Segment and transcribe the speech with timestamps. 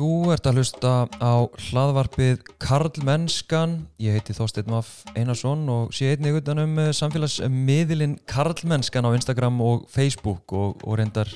[0.00, 3.74] Þú ert að hlusta á hlaðvarpið Karlmennskan.
[4.00, 9.58] Ég heiti Þorstein Maff Einarsson og sé einnig utan um eh, samfélagsmiðilinn Karlmennskan á Instagram
[9.60, 11.28] og Facebook og, og reyndar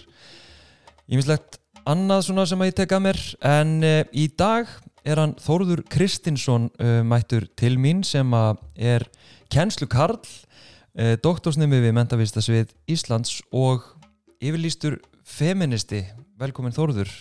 [1.12, 3.20] ímislegt annað svona sem að ég tek að mér.
[3.50, 4.72] En uh, í dag
[5.04, 9.04] er hann Þórður Kristinsson uh, mættur til mín sem að er
[9.52, 13.84] kennslu Karl, uh, doktorsnemi við mentavistasvið Íslands og
[14.40, 16.06] yfirlýstur feministi.
[16.40, 17.12] Velkomin Þórður.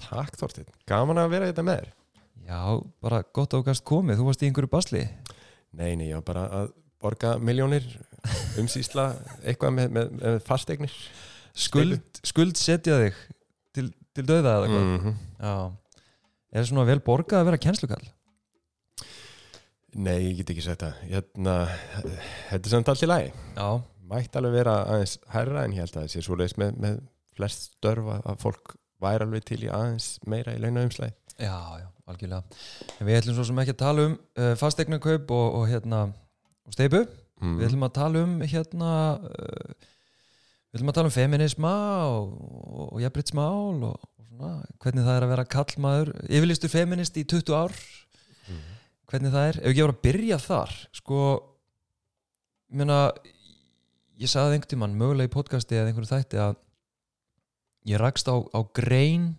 [0.00, 1.90] Takk Þorstein, gaman að vera þetta með þér.
[2.50, 2.60] Já,
[3.04, 5.02] bara gott ákast komið, þú varst í einhverju basli.
[5.76, 7.84] Nei, nei, var bara að borga miljónir
[8.60, 9.10] umsýsla
[9.44, 10.96] eitthvað með, með, með fasteignir
[11.56, 13.20] Skuld, skuld setja þig
[13.74, 14.88] til, til döða eða hvað?
[14.90, 15.54] Mm Já,
[16.50, 18.02] er það svona vel borgað að vera kennslukall?
[19.90, 20.98] Nei, ég get ekki sagt það.
[21.10, 21.54] Hérna,
[22.50, 23.32] Þetta er samt allt í lagi.
[23.56, 23.68] Já,
[24.10, 27.00] Mætti alveg vera aðeins hærra en ég held að það sé svoleiðis með, með
[27.38, 31.86] flest störf að að fólk væri alveg til í aðeins meira í launaumslæði já, já,
[32.10, 32.42] algjörlega.
[32.98, 36.76] En Við ætlum svo sem ekki að tala um uh, fastegnarkaup og, og hérna og
[36.76, 37.04] steipu,
[37.40, 37.56] mm.
[37.58, 39.88] við ætlum að tala um hérna uh,
[40.70, 41.74] við ætlum að tala um feminisma
[42.10, 42.34] og,
[42.86, 44.52] og, jafnbritsmál og, og svona,
[44.84, 47.76] hvernig það er að vera kallmaður yfirlistur feminist í 20 ár.
[48.50, 48.62] Mm.
[49.10, 51.20] hvernig það er, ef ekki voru að byrja þar sko
[52.70, 52.96] meina,
[54.20, 56.58] ég sagði einhvern tímann mögulega í podcasti eða einhverju þætti að
[57.88, 59.30] ég rakst á, á grein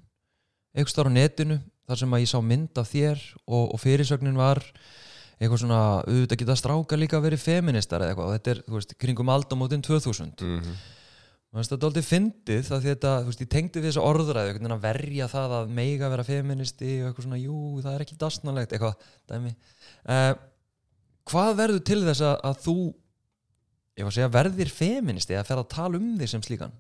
[0.74, 4.40] einhvers þar á netinu þar sem að ég sá mynd af þér og, og fyrirsögnin
[4.40, 4.64] var
[5.42, 8.98] eitthvað svona, auðvitað geta stráka líka verið feministar eða eitthvað og þetta er, þú veist,
[9.02, 10.74] kringum aldamótin 2000 Mm
[11.52, 14.52] Mér finnst þetta aldrei fyndið það því þetta, þú veist, ég tengdi við þessu orðræðu
[14.54, 18.16] veginn að verja það að meiga vera feministi og eitthvað svona, jú, það er ekki
[18.22, 19.52] dasnalegt eitthvað, dæmi.
[20.08, 20.30] Uh,
[21.32, 22.76] Hvað verður til þess að, að þú
[24.00, 26.74] ég var að segja, verðir feministi að fer að tala um þig sem slíkan?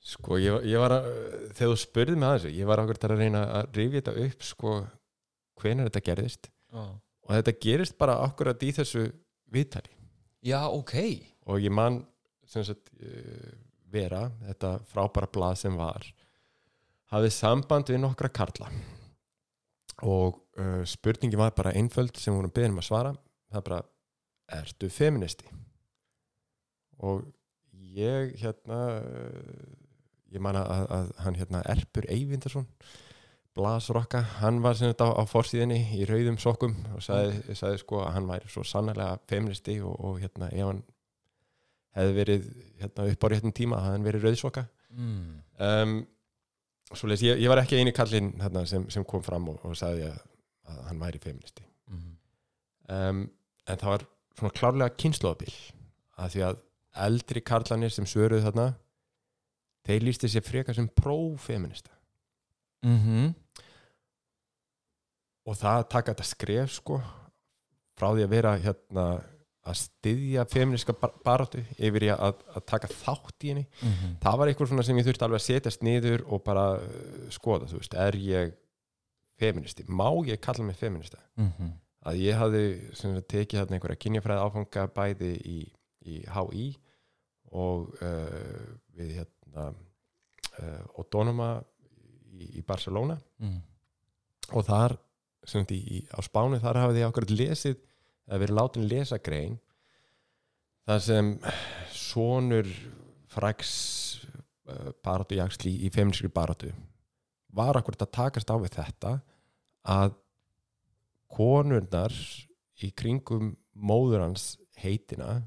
[0.00, 1.08] Sko, ég, ég var að
[1.56, 4.44] þegar þú spurði mig að þessu, ég var okkur að reyna að rifja þetta upp,
[4.48, 4.76] sko
[5.60, 6.50] hvenær þetta gerðist.
[6.70, 6.94] Oh.
[7.26, 9.08] og þetta gerist bara akkurat í þessu
[9.50, 9.90] viðtali.
[10.46, 10.94] Já, ok.
[11.50, 12.00] Og ég man
[12.48, 13.50] sem sagt uh,
[13.90, 16.06] vera, þetta frábæra blað sem var
[17.10, 18.70] hafið samband við nokkra karla.
[20.06, 23.12] Og uh, spurningi var bara einföld sem vorum beðin um að svara.
[23.50, 23.82] Það bara,
[24.60, 25.50] ertu feministi?
[27.06, 27.26] Og
[27.94, 29.79] ég hérna uh,
[30.30, 32.68] ég man að, að hann hérna Erpur Eyvindarsson
[33.58, 38.04] Blasrokka, hann var sem þetta á, á forsíðinni í rauðum sokkum og sagði, sagði sko
[38.04, 40.84] að hann væri svo sannlega feministi og, og hérna ef hann
[41.98, 42.46] hefði verið
[42.78, 44.64] hérna, upp á réttum tíma hafði hann verið rauðsokka
[44.94, 45.24] mm.
[45.66, 45.96] um,
[46.94, 50.06] svoleiðis, ég, ég var ekki eini kallinn hérna, sem, sem kom fram og, og sagði
[50.12, 50.22] að,
[50.70, 52.10] að hann væri feministi Mm.
[52.94, 53.20] um,
[53.66, 54.02] en það var
[54.38, 55.54] svona klárlega kynnslóðabil
[56.22, 56.60] að því að
[57.06, 58.66] eldri karlanir sem svöruðu þarna
[59.86, 61.90] þeir lísti sér frekar sem prófeminista
[62.82, 63.34] Mm
[65.50, 67.00] og það að taka þetta skref sko
[67.98, 69.06] frá því að vera hérna
[69.70, 74.14] að styðja feministka bar baráttu yfir í að, að taka þátt í henni -hmm.
[74.22, 77.68] það var eitthvað svona sem ég þurfti alveg að setjast niður og bara uh, skoða,
[77.68, 78.54] þú veist, er ég
[79.40, 81.72] feministi, má ég kalla mig feminista Mm -hmm.
[82.04, 85.72] að ég hafði sem tekið þarna einhverja kynjafræði áfanga bæði í,
[86.04, 86.76] í HÍ
[87.52, 89.72] og uh, við hérna uh,
[90.98, 91.50] Autonoma
[92.36, 93.60] í, í Barcelona Mm.
[94.52, 94.96] og þar
[95.72, 97.76] í, í, á Spánu þar hafði ég okkur lesið
[98.28, 99.58] eða verið látin lesa grein
[100.86, 101.30] þar sem
[101.94, 102.68] sonur
[103.30, 103.72] fræks
[104.68, 106.72] uh, baráttu jaksli í feministri baráttu
[107.56, 109.14] var okkur að takast á við þetta
[109.90, 110.12] að
[111.30, 112.12] konurnar
[112.84, 115.40] í kringum móður hans heitina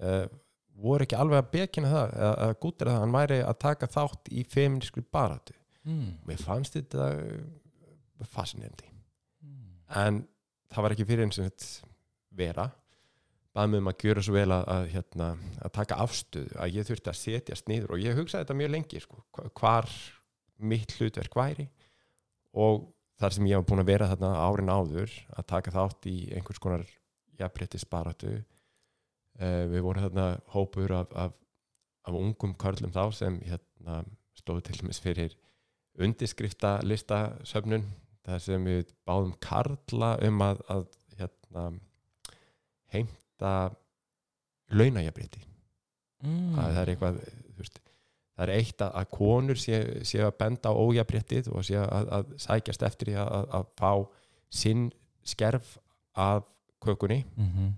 [0.00, 0.26] uh,
[0.74, 4.32] voru ekki alveg að bekina það að gútira það að hann væri að taka þátt
[4.32, 5.54] í feministri baráttu
[5.84, 6.14] Mm.
[6.24, 8.86] mér fannst þetta uh, fascinerandi
[9.44, 9.74] Mm.
[10.00, 10.20] en
[10.72, 11.90] það var ekki fyrir eins og þetta
[12.40, 12.64] vera
[13.54, 15.26] bað mig um að gjöra svo vel að, að, hérna,
[15.60, 19.00] að taka afstöðu að ég þurfti að setjast niður og ég hugsaði þetta mjög lengi
[19.04, 19.90] sko, hva- hvar
[20.58, 21.68] mitt hlutverk væri
[22.54, 22.88] og
[23.20, 26.58] þar sem ég var búin að vera þarna árin áður að taka þátt í einhvers
[26.64, 26.86] konar
[27.38, 28.38] jafnbrettis baratu
[29.40, 31.32] uh, við vorum þarna hópur af, af,
[32.04, 34.02] af ungum körlum þá sem hérna,
[34.34, 35.36] stóðu til dæmis fyrir
[35.98, 37.84] undirskrifta listasöfnun
[38.24, 40.86] þar sem við báðum karla um að, að
[41.18, 41.66] hérna,
[42.92, 43.56] heimta
[44.74, 45.44] launajafbriti
[46.24, 46.54] Mm.
[46.56, 47.16] að það er eitthvað
[47.58, 47.74] veist,
[48.32, 52.06] það er eitt að, að konur séu sé að benda á ójafbrettið og séu að,
[52.16, 53.90] að sækjast eftir að, að fá
[54.48, 54.86] sinn
[55.20, 55.74] skerf
[56.16, 56.46] af
[56.80, 57.72] kökunni Mm -hmm.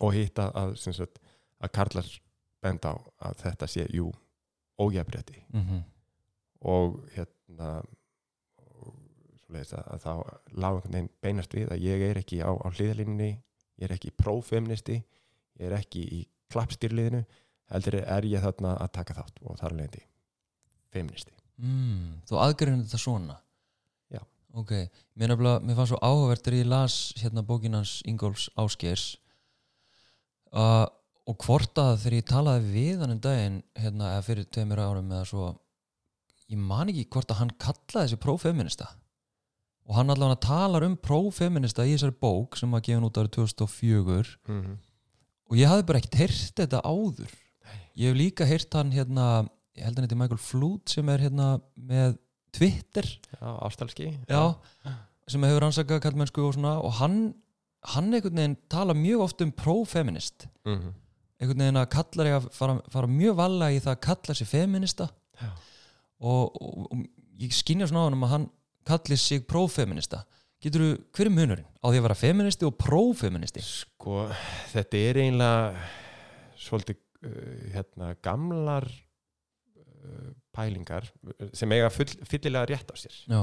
[0.00, 1.18] Og hitt að, sagt,
[1.58, 2.08] að karlar
[2.62, 2.96] benda á
[3.28, 4.10] að þetta sé jú
[4.78, 5.82] ójafbretti Mm -hmm.
[6.60, 7.82] og hérna
[9.48, 10.12] svoleiðis að, að þá
[10.60, 13.30] lág einhvern veginn beinast við að ég er ekki á, á hliðalínunni
[13.78, 14.98] ég er ekki prófeministi
[15.58, 16.20] ég er ekki í
[16.52, 17.24] klappstýrliðinu
[17.72, 20.02] heldur er ég þarna að taka þátt og þar leðandi
[20.92, 23.38] feministi mm, Þú aðgreinu þetta svona
[24.12, 24.22] Já.
[24.56, 24.74] Ok,
[25.14, 29.16] mér, mér fannst svo áhugavert þegar ég las hérna bókinans Ingólfs Áskeirs
[30.52, 30.86] uh,
[31.28, 35.10] og hvort að þegar ég talaði við hann um daginn hérna, eða fyrir tveimur árum
[35.12, 35.48] eða svo
[36.48, 38.88] ég man ekki hvort að hann kallaði þessi prófeminista.
[39.88, 44.38] Og hann allavega talar um prófeminista í þessari bók sem var gefin út árið 2004
[44.48, 44.78] mm -hmm.
[45.48, 47.32] og ég hafði bara ekkert heyrt þetta áður.
[47.96, 49.48] Ég hef líka heyrt hann hérna
[49.78, 52.18] ég held hann heiti Michael Flood sem er hérna með
[52.54, 53.06] Twitter.
[54.28, 54.54] Já,
[54.84, 54.94] já,
[55.28, 56.78] sem hefur rannsakað kallmennsku og svona.
[56.80, 57.18] Og hann,
[57.94, 60.48] hann einhvern veginn tala mjög oft um pro-feminist.
[60.64, 60.92] Mm -hmm.
[61.40, 64.46] einhvern veginn að kallar ég að fara, fara mjög valega í það að kalla sig
[64.46, 65.08] feminista.
[66.18, 66.98] Og, og, og
[67.38, 68.50] ég skynja svona á hann að hann
[68.88, 70.24] kallir sig pro-feminista.
[70.58, 73.62] Getur þú, hver er munurinn á því að vera feministi og pro-feministi?
[73.62, 74.24] Sko,
[74.72, 75.84] þetta er eiginlega
[76.58, 81.06] svolítið uh, hérna, gamlar uh, pælingar
[81.54, 83.14] sem eiga full, fyllilega rétt á sér.
[83.30, 83.42] Já,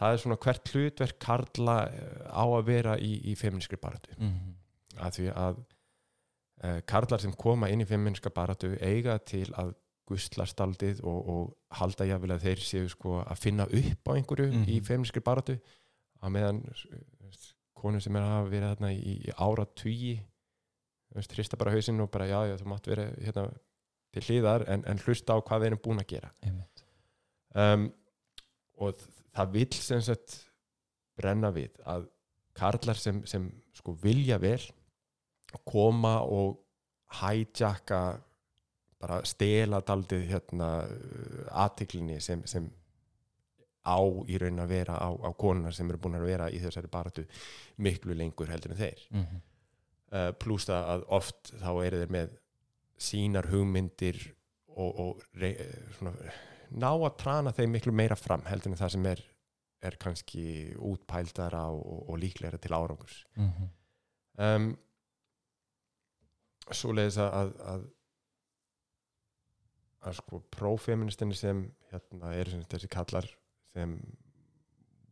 [0.00, 4.52] það er svona hvert hlutverk karla uh, á að vera í, í feministkri baratu mm
[4.94, 5.56] að því að
[6.62, 9.72] uh, karlar sem koma inn í feministka baratu eiga til að
[10.06, 14.50] guslast aldið og, og halda jáfnvel að þeir séu sko að finna upp á einhverju
[14.52, 14.68] Mhm.
[14.70, 15.56] í feministkri baratu
[16.22, 16.60] að meðan
[17.74, 20.14] konur sem er að hafa verið þarna í, í ára tugi
[21.14, 23.44] hrista bara hausinn og bara já, já, þú mátt vera hérna
[24.14, 26.30] til hliðar en, en hlusta á hvað við erum búin að gera.
[27.54, 27.88] Um,
[28.78, 30.36] og þ- það vill sem sagt
[31.18, 32.08] brenna við að
[32.54, 34.60] karlar sem, sem sko vilja vel
[35.66, 36.60] koma og
[37.20, 38.00] hijacka
[39.02, 40.68] bara stela daldið hérna
[41.64, 42.66] aðtiklinni sem, sem
[43.84, 44.00] á
[44.30, 47.26] í raun að vera á, á konunar sem eru búin að vera í þessari baratu
[47.84, 49.42] miklu lengur heldur en þeir mm -hmm.
[50.16, 52.38] uh, pluss það að oft þá eru þeir með
[52.96, 54.20] sínar hugmyndir
[54.74, 55.60] og, og eh,
[55.98, 56.14] svona,
[56.70, 59.20] ná að trana þeim miklu meira fram heldur en það sem er,
[59.84, 60.44] er kannski
[60.78, 63.68] útpældara og, og líklega til árangurs Mhm.
[64.38, 64.70] um,
[66.72, 67.82] svo leiðis að, að, að
[70.04, 71.62] að sko prófeministinni sem
[71.92, 73.28] hérna eru sem þessi kallar
[73.72, 73.94] sem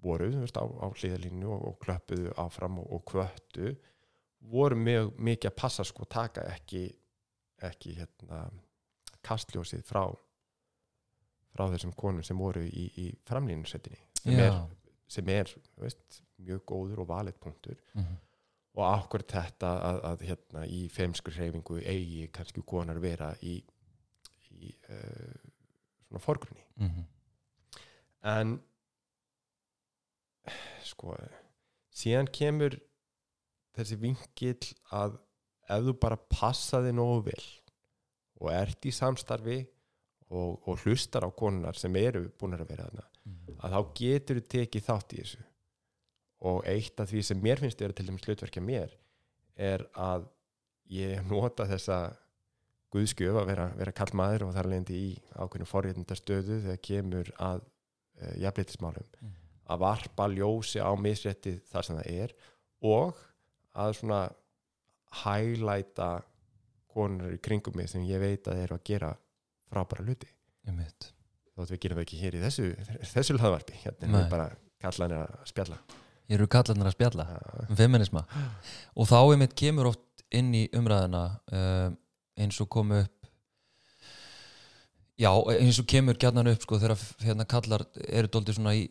[0.03, 3.73] voru veist, á, á hlýðalínu og, og klöppuðu áfram og, og kvöttu
[4.53, 6.83] voru mjög mikið að passa sko taka ekki
[7.63, 8.43] ekki hérna
[9.23, 10.03] kastljósið frá
[11.53, 14.69] frá þessum konum sem voru í, í framlínusettinni sem er, Já.
[15.09, 15.51] sem er
[15.83, 18.17] veist, mjög góður og valið punktur Mhm.
[18.75, 23.59] og akkur þetta að, að hérna í femskur hreyfingu eigi kannski konar vera í,
[24.51, 25.51] í uh,
[26.09, 27.05] svona forgrunni Mhm.
[28.23, 28.61] en
[30.89, 31.15] sko
[31.95, 32.77] síðan kemur
[33.77, 35.19] þessi vingill að
[35.73, 37.45] ef þú bara passaði nógu vel
[38.43, 39.61] og ert í samstarfi
[40.33, 43.59] og, og hlustar á konunar sem eru búin að vera þarna Mhm.
[43.63, 45.43] að þá getur þú tekið þátt í þessu
[46.43, 48.91] og eitt af því sem mér finnst vera til dæmis hlutverkja mér
[49.57, 50.25] er að
[50.91, 52.17] ég nota þessa
[52.93, 57.31] guðskjöf að vera, vera kall maður og þar leðandi í ákveðinu forréttinda stöðu þegar kemur
[57.39, 59.33] að uh, jafnleitismálum Mhm.
[59.71, 62.35] að varpa ljósi á misréttið þar sem það er
[62.83, 63.17] og
[63.75, 64.21] að svona
[65.23, 66.11] hælæta
[66.93, 69.13] konur í kringum mig sem ég veit að eru að gera
[69.73, 70.05] frábæra
[70.63, 71.09] Einmitt.
[71.57, 72.69] þótt við gerum það ekki hér í þessu
[73.13, 74.21] þessu hlaðvarpi, hérna Nei.
[74.21, 74.47] er bara
[74.83, 75.79] kallanir að spjalla.
[76.31, 77.27] Ég eru kallarnir að spjalla.
[77.67, 78.23] Um feminisma
[78.95, 81.89] og þá einmitt kemur oft inn í umræðina uh,
[82.41, 83.29] eins og komu upp
[85.21, 88.87] já, eins og kemur gætnan upp sko þegar hérna kallar eru dóldi svona í,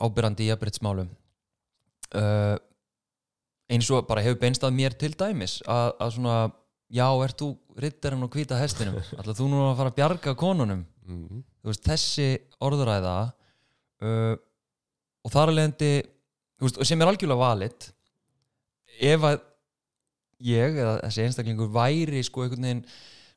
[0.00, 1.10] ábyrrandi í jafnbreytsmálum
[2.16, 2.56] uh,
[3.68, 6.38] eins og bara hefur beinst að mér til dæmis að, að svona
[6.92, 8.98] já, ert þú rittarinn og hvíta hestinum?
[9.18, 10.84] Ætla þú nú að fara að bjarga konunum?
[11.08, 12.28] Mm, þú veist, þessi
[12.64, 13.16] orðuræða
[14.04, 14.34] uh,
[15.24, 15.60] og þar að
[16.66, 17.90] veist, og sem er algjörlega valit
[18.98, 19.38] ef að
[20.48, 22.82] ég eða þessi einstaklingur væri sko einhvern veginn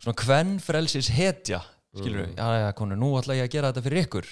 [0.02, 1.62] svona kvennfrelsis hetja
[1.98, 2.38] skilur við, Mm.
[2.40, 4.28] já já konu, nú ætla ég að gera þetta fyrir ykkur.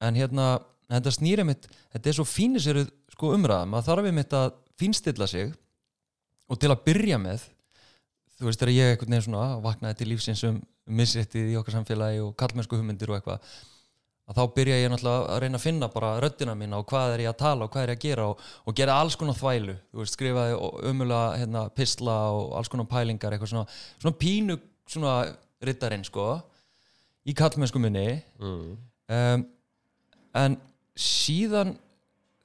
[0.00, 0.46] En hérna,
[0.88, 3.66] þetta snýri mitt þetta er svo fíniseruð sko umræða.
[3.68, 5.52] Maður þarf mitt að fínstilla sig
[6.48, 7.44] og til að byrja með
[8.40, 12.22] þú veist, þegar ég einhvern veginn svona vaknaði til lífsins um misréttið í okkar samfélagi
[12.24, 13.44] og kallmennsku hugmyndir og eitthvað
[14.30, 17.24] að þá byrja ég náttúrulega að reyna að finna bara röddina mína og hvað er
[17.24, 19.74] ég að tala og hvað er ég að gera og, og gera alls konar þvælu.
[19.98, 24.56] Veist, skrifaði umulega hérna, pisla og alls konar pælingar eitthvað svona, svona pínu
[24.90, 25.14] svona
[25.66, 26.28] rittarinn sko
[27.26, 28.20] í kallmennsku minni.
[28.38, 28.70] Mm,
[29.18, 29.44] um,
[30.44, 30.58] en
[30.94, 31.74] síðan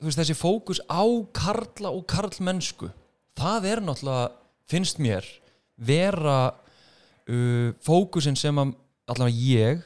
[0.01, 1.05] veist, þessi fókus á
[1.37, 2.89] karla og karlmennsku
[3.37, 4.31] það er náttúrulega,
[4.71, 5.27] finnst mér
[5.77, 8.73] vera uh, fókusin sem að
[9.11, 9.83] allavega ég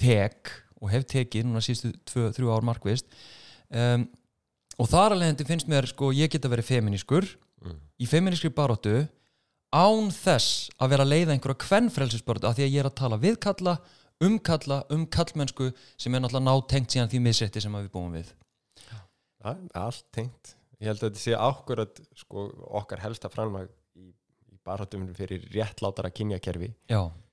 [0.00, 0.50] tek
[0.80, 3.06] og hef tekið núna síðustu 2-3 ár markvist
[3.68, 4.06] um,
[4.80, 7.28] og þar alveg hendi finnst mér sko ég geta verið feminískur
[7.60, 7.74] Mm.
[8.00, 9.02] í feminískri baróttu
[9.68, 13.18] án þess að vera að leiða einhverja kvennfrelsisbörðu af því að ég er að tala
[13.20, 13.74] við kalla
[14.24, 15.66] um kalla, um kallmennsku
[16.00, 18.30] sem er náttúrulega nátengt síðan því misrétti sem við búum við
[19.44, 22.46] Ja, allt tengt ég held að þetta sé ákvörð sko,
[22.80, 23.68] okkar helsta framlag
[24.66, 26.72] barhátumum fyrir réttlátara kynjakerfi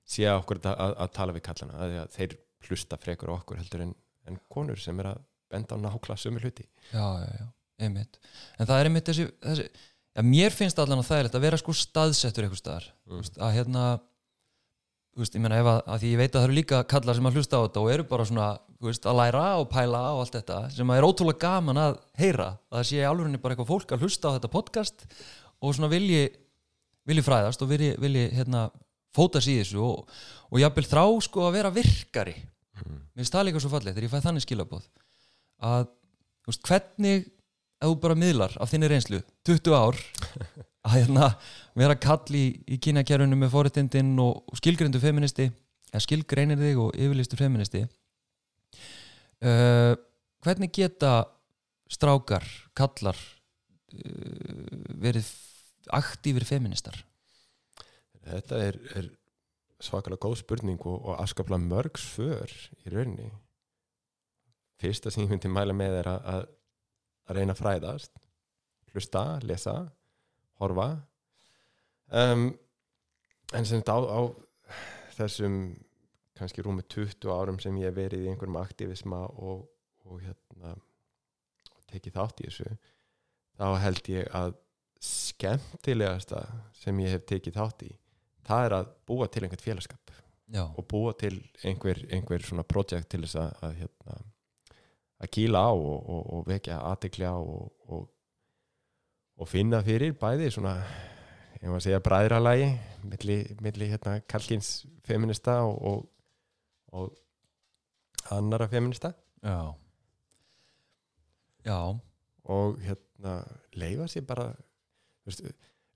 [0.07, 2.35] sé að, að, að tala við kallana að, að þeir
[2.67, 3.93] hlusta frekur á okkur heldur en,
[4.27, 6.65] en konur sem er að benda á nákla sömu hluti.
[6.91, 7.45] Já, já, já,
[7.85, 8.17] einmitt.
[8.59, 11.59] En það er einmitt þessi, þessi já, mér finnst allan að það er að vera
[11.61, 13.21] sko staðsettur eitthvað staðar, Mm.
[13.47, 13.83] að hérna
[15.17, 17.17] þú veist, ég meina ef að, að því ég veit að það eru líka kallar
[17.17, 18.47] sem að hlusta á þetta og eru bara svona
[18.85, 22.49] veist, að læra og pæla og allt þetta sem að er ótrúlega gaman að heyra.
[22.69, 25.07] Að það sé alvörinni bara eitthvað fólk að hlusta á þetta podcast
[25.57, 26.19] og svona vilji
[27.07, 28.67] vilji fræðast og vilji, vilji hérna,
[29.15, 30.19] fóta sig í þessu og,
[30.51, 33.01] og jafnvel þrá sko að vera virkari mm.
[33.17, 34.87] mér það líka svo fallið þegar ég fæ þannig skilabóð
[35.67, 35.87] að
[36.47, 37.27] veist, hvernig
[37.77, 39.99] ef þú bara miðlar af þinni reynslu 20 ár
[40.87, 41.29] að hérna
[41.77, 45.49] vera kall í, í kynakjærunum með forréttindin og, skilgrindu feministi
[45.91, 47.83] eða skilgreinir þig og yfirlistur feministi
[49.43, 49.93] uh,
[50.43, 51.19] hvernig geta
[51.91, 52.45] strákar,
[52.75, 55.27] kallar uh, verið
[55.95, 56.97] aktífir feministar
[58.27, 59.09] Þetta er, er
[59.83, 62.51] svakalega góð spurning og, og afskaplega mörg svör
[62.83, 63.29] í rauninni.
[64.81, 66.47] Fyrsta sem ég myndi mæla með er að, að,
[67.37, 68.19] reyna að fræðast,
[68.91, 69.77] hlusta, lesa,
[70.61, 70.89] horfa.
[72.07, 72.49] Um,
[73.55, 74.21] en sem þetta á, á
[75.17, 75.57] þessum
[76.37, 79.65] kannski rúmi 20 árum sem ég hef verið í einhverjum aktivisma og,
[80.05, 80.75] og hérna
[81.87, 82.71] tekið þátt í þessu,
[83.57, 84.55] þá held ég að
[85.03, 86.43] skemmtilegasta
[86.77, 87.91] sem ég hef tekið þátt í
[88.47, 90.13] það er að búa til einhvern félagskap
[90.53, 94.17] já, og búa til einhver, einhver svona projekt til þess að, að, hérna,
[95.23, 98.03] að kýla á og, og, og vekja aðtekli á og, og,
[99.37, 100.77] og finna fyrir bæði svona
[101.57, 102.69] ég var að segja bræðralagi
[103.07, 104.71] milli, milli hérna, kalkins
[105.07, 106.05] feminista og, og,
[106.93, 109.13] og annara feminista
[109.43, 109.75] já.
[111.67, 111.99] Já,
[112.47, 113.41] og hérna
[113.75, 114.53] leifa sér bara
[115.27, 115.43] veist,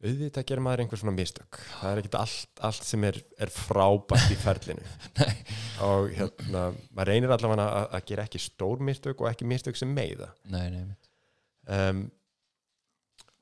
[0.02, 1.60] auðvitað gerir maður einhver svona mistök.
[1.78, 4.86] Það er ekkert allt, allt sem er, er frábært í ferlinu.
[5.92, 9.94] Og hérna maður reynir allavega að, að gera ekki stór mistök og ekki mistök sem
[9.94, 10.32] meiða.
[10.54, 10.84] Nei, nei
[11.68, 12.06] um,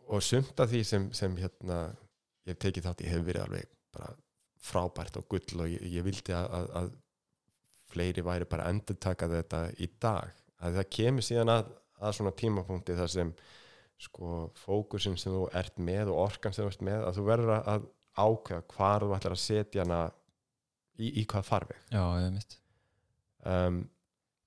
[0.09, 1.83] og sumt af því sem, sem hérna
[2.47, 4.09] ég hef tekið þátt í hefur verið alveg bara
[4.69, 6.89] frábært og gull og ég, ég vildi að, að,
[7.89, 10.33] fleiri væri bara að endurtaka þetta í dag.
[10.61, 13.31] Að það kemur síðan að, að svona tímapunkti þar sem
[13.99, 17.53] sko fókusin sem þú ert með og orkan sem þú ert með að þú verður
[17.59, 17.87] að-
[18.19, 19.99] ákveða hvar þú ætlar að setja hana
[20.99, 22.57] í, í hvað farveg já, einmitt
[23.45, 23.81] um,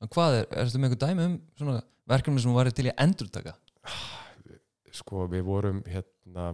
[0.03, 1.77] En hvað er, erstu með einhver dæmi um
[2.11, 3.53] verkefni sem þú væri til í endurtaka?
[4.93, 6.49] sko við vorum hérna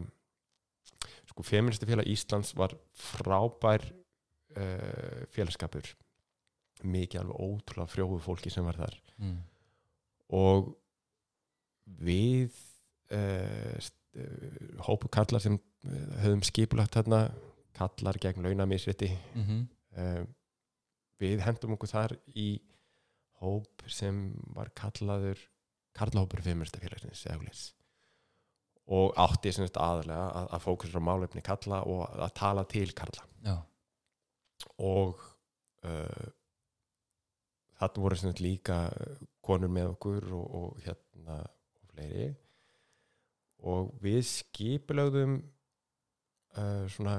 [1.30, 5.88] sko feministi félag Íslands var frábær uh, félagskapur
[6.86, 9.38] mikið alveg ótrúlega frjóðu fólki sem var þar Mm.
[10.30, 10.68] og
[12.06, 12.52] við
[14.86, 17.28] hópu kallar sem uh, höfum skipulagt þarna
[17.78, 19.12] kallar gegn launamisrétti.
[19.34, 19.66] Mm -hmm.
[21.18, 22.60] við hendum okkur þar í
[23.42, 25.38] hóp sem var kallaður
[25.94, 26.42] karlahópur
[27.46, 27.74] leys
[28.88, 33.24] og átti aðalega að, að fókusur á málefni kalla og að tala til karla.
[33.44, 33.56] Já,
[34.78, 35.20] og
[35.84, 36.28] uh,
[37.78, 38.78] þarna voru líka
[39.44, 42.30] konur með okkur og, og hérna og fleiri
[43.66, 45.38] og við skipulögðum
[46.58, 47.16] uh, svona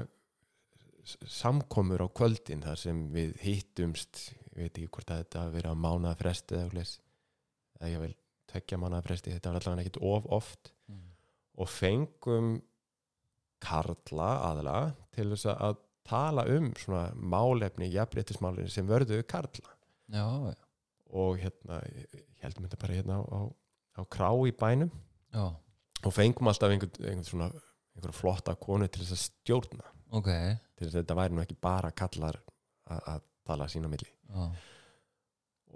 [1.03, 5.55] s- samkomur á kvöldin þar sem við hittumst ég veit ekki hvort að þetta hafi
[5.57, 6.95] verið á mánaða fresti eða eitthvað
[7.79, 8.15] eða ég vil
[8.49, 10.71] tekja mánaða fresti þetta var allavega ekkert of oft.
[10.89, 11.03] Mm.
[11.59, 12.47] og fengum
[13.59, 14.77] karla aðla
[15.13, 15.77] til þess að
[16.09, 19.73] tala um svona málefni, jafnréttismálefni sem vörðu karla.
[20.09, 20.55] Já, já,
[21.13, 23.39] og hérna, ég heldum þetta bara hérna á, á,
[23.99, 24.89] á krá í bænum.
[25.35, 25.43] Já,
[26.05, 27.49] og fengum alltaf einhvern, einhvern svona
[27.99, 29.93] einhverja flotta konu til þess að stjórna.
[30.15, 30.29] Ok.
[30.29, 32.39] Til þess að þetta væri nú ekki bara kallar
[32.89, 34.09] að, tala sína milli.
[34.29, 34.43] Já,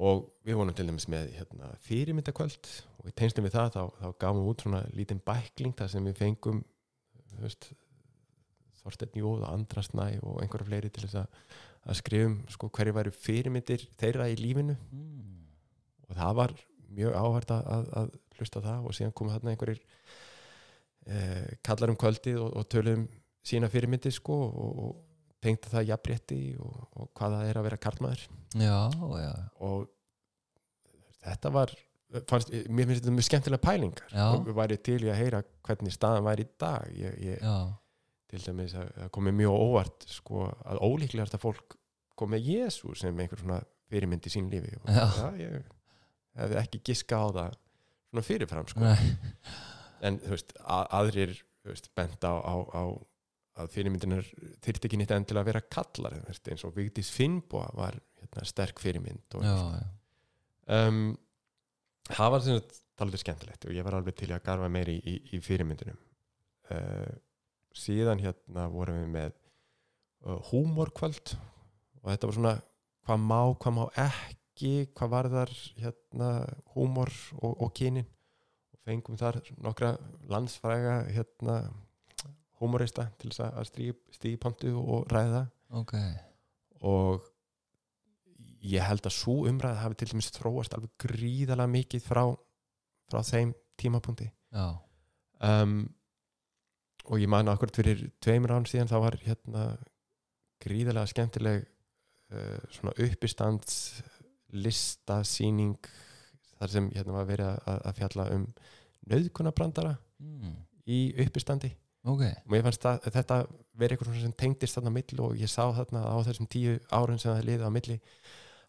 [0.03, 2.69] og við vonum til dæmis með hérna, fyrirmyndakvöld.
[3.01, 6.09] Og í teinstum við það þá, þá gáum við út svona lítinn bækling þar sem
[6.09, 6.63] við fengum
[8.83, 11.37] Þorsteinn Jóð og Andrasnæ og einhverja fleiri til þess að,
[11.89, 14.77] að skrifum sko, hverju væri fyrirmyndir þeirra í lífinu.
[14.93, 15.43] Mm.
[16.09, 16.55] og það var
[16.97, 19.81] mjög áhært að, að, hlusta það og síðan komu þarna einhverjir
[21.05, 23.07] eh, kallar um kvöldið og, og tölum
[23.45, 24.93] sína fyrirmyndi sko og, og
[25.43, 28.27] tengta það jafnrétti og, og hvað það er að vera karlmaður.
[28.55, 28.77] Já,
[29.19, 29.33] já,
[29.67, 29.89] og
[31.23, 31.73] þetta var
[32.29, 34.09] fannst, mér finnst þetta mjög skemmtilega pælingar.
[34.13, 34.25] Já.
[34.29, 36.89] og við væri til í að heyra hvernig staðan væri í dag.
[36.97, 37.47] Ég, ég,
[38.33, 41.77] til dæmis að það komið mjög óvart sko, að ólíklegast að fólk
[42.17, 44.75] kom með Jésu sem einhver svona fyrirmynd í sín lífi.
[44.81, 45.71] Og það, ég
[46.39, 47.57] hefði ekki giska á það
[48.09, 48.83] svona fyrirfram sko.
[48.83, 49.15] nei,
[50.05, 52.83] en þú veist, að, aðrir þú veist, bent á, á, á
[53.63, 54.29] að fyrirmyndinar
[54.65, 58.45] þyrfti ekki nýtt enn til að vera kallar veist, eins og Vigdís Finnboa var hérna,
[58.49, 59.83] sterk fyrirmynd og já, já,
[60.79, 61.03] um,
[62.09, 62.47] það var
[62.97, 65.97] talveg skemmtilegt og ég var alveg til að garfa meiri í, í, í fyrirmyndunum.
[66.73, 67.13] Uh,
[67.77, 69.33] síðan hérna vorum við með
[70.25, 71.35] uh, húmorkvöld
[72.01, 72.53] og þetta var svona
[73.03, 76.29] hvað má, hvað má ekki hvað var þar hérna
[76.75, 78.07] húmor og, og kynin.
[78.73, 79.95] Og fengum þar nokkra
[80.29, 81.57] landsfræga hérna
[82.61, 85.45] húmorista til þess að stíði stí pontu og ræða.
[85.73, 85.95] Ok.
[86.83, 87.25] Og
[88.63, 92.23] ég held að svo umræð hafi til dæmis þróast alveg gríðalega mikið frá,
[93.11, 94.29] frá þeim tímapunkti.
[95.43, 95.81] Um,
[97.09, 99.63] og ég man akkurat fyrir tveimur án síðan þá var hérna
[100.63, 101.65] gríðalega skemmtileg
[102.31, 104.03] uh, svona uppistands
[104.55, 105.89] listasýning
[106.57, 108.45] þar sem hérna var verið að, að fjalla um
[109.11, 110.53] nöðkunabrandara mm.
[110.87, 111.73] í uppistandi.
[112.03, 112.23] Ok.
[112.23, 113.39] Og mér fannst að, þetta
[113.79, 117.21] verið eitthvað sem tengdist þarna á milli og ég sá þarna á þessum tíu árun
[117.21, 117.99] sem það liði á milli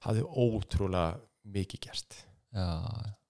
[0.04, 1.16] hafði ótrúlega
[1.54, 2.18] mikið gerst.
[2.54, 2.68] Já,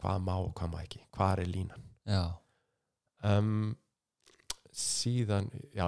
[0.00, 1.86] hvað má og hvað má ekki, hvað er línan?
[2.04, 2.24] Já,
[3.24, 3.72] um,
[4.74, 5.86] síðan já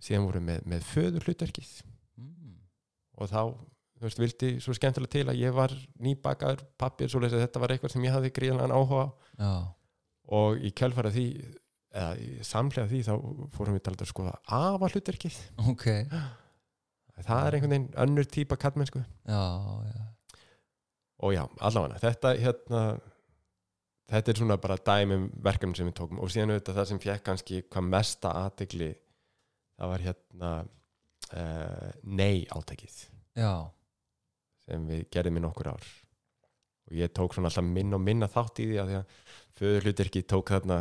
[0.00, 1.72] síðan vorum við með, með föður hlutverkið
[2.18, 2.56] mm.
[3.20, 3.42] og þá,
[4.00, 7.74] þú veist, vildi svo skemmtilega til að ég var nýbakaður pappir svo að þetta var
[7.74, 9.52] eitthvað sem ég hafði gríðanlega áhuga já,
[10.40, 11.26] og í kjölfara því
[11.90, 13.12] eða í samlega því þá
[13.56, 15.38] fórum við talað að skoða afa hlutverkið
[15.72, 15.86] ok
[17.20, 18.56] það er einhvern veginn önnur típa
[19.28, 19.40] já,
[21.20, 22.84] og já, allavega þetta hérna
[24.10, 26.20] þetta er svona bara dæmum verkefni sem við tókum.
[26.22, 28.90] Og síðan auðvitað það sem fekk kannski hvað mesta aðtegli
[29.78, 32.96] það var hérna uh, nei átækið
[33.38, 33.52] já,
[34.70, 35.90] sem við gerðum í nokkur ár
[36.90, 39.18] og ég tók svona alltaf minn og minna þátt í því að því að
[39.60, 40.80] föður hlutirki tók þarna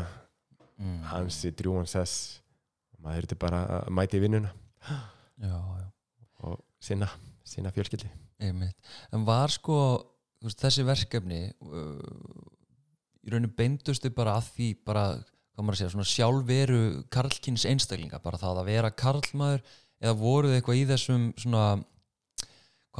[0.78, 1.02] mm.
[1.12, 2.40] hansi drjúan sess
[2.94, 4.54] og maður þurfti bara að mæti í vinnuna
[5.50, 5.88] já, já
[6.48, 7.10] og sinna,
[7.44, 8.08] sinna fjölskyldi
[8.40, 8.78] Einmitt.
[9.12, 9.76] En var sko
[10.44, 12.00] veist, þessi verkefni uh,
[13.26, 18.22] í rauninu beindustu bara að því bara, hvað maður að segja, svona sjálfveru karlkins einstaklinga,
[18.24, 19.66] bara það að vera karlmaður
[20.00, 21.66] eða voruð eitthvað í þessum svona,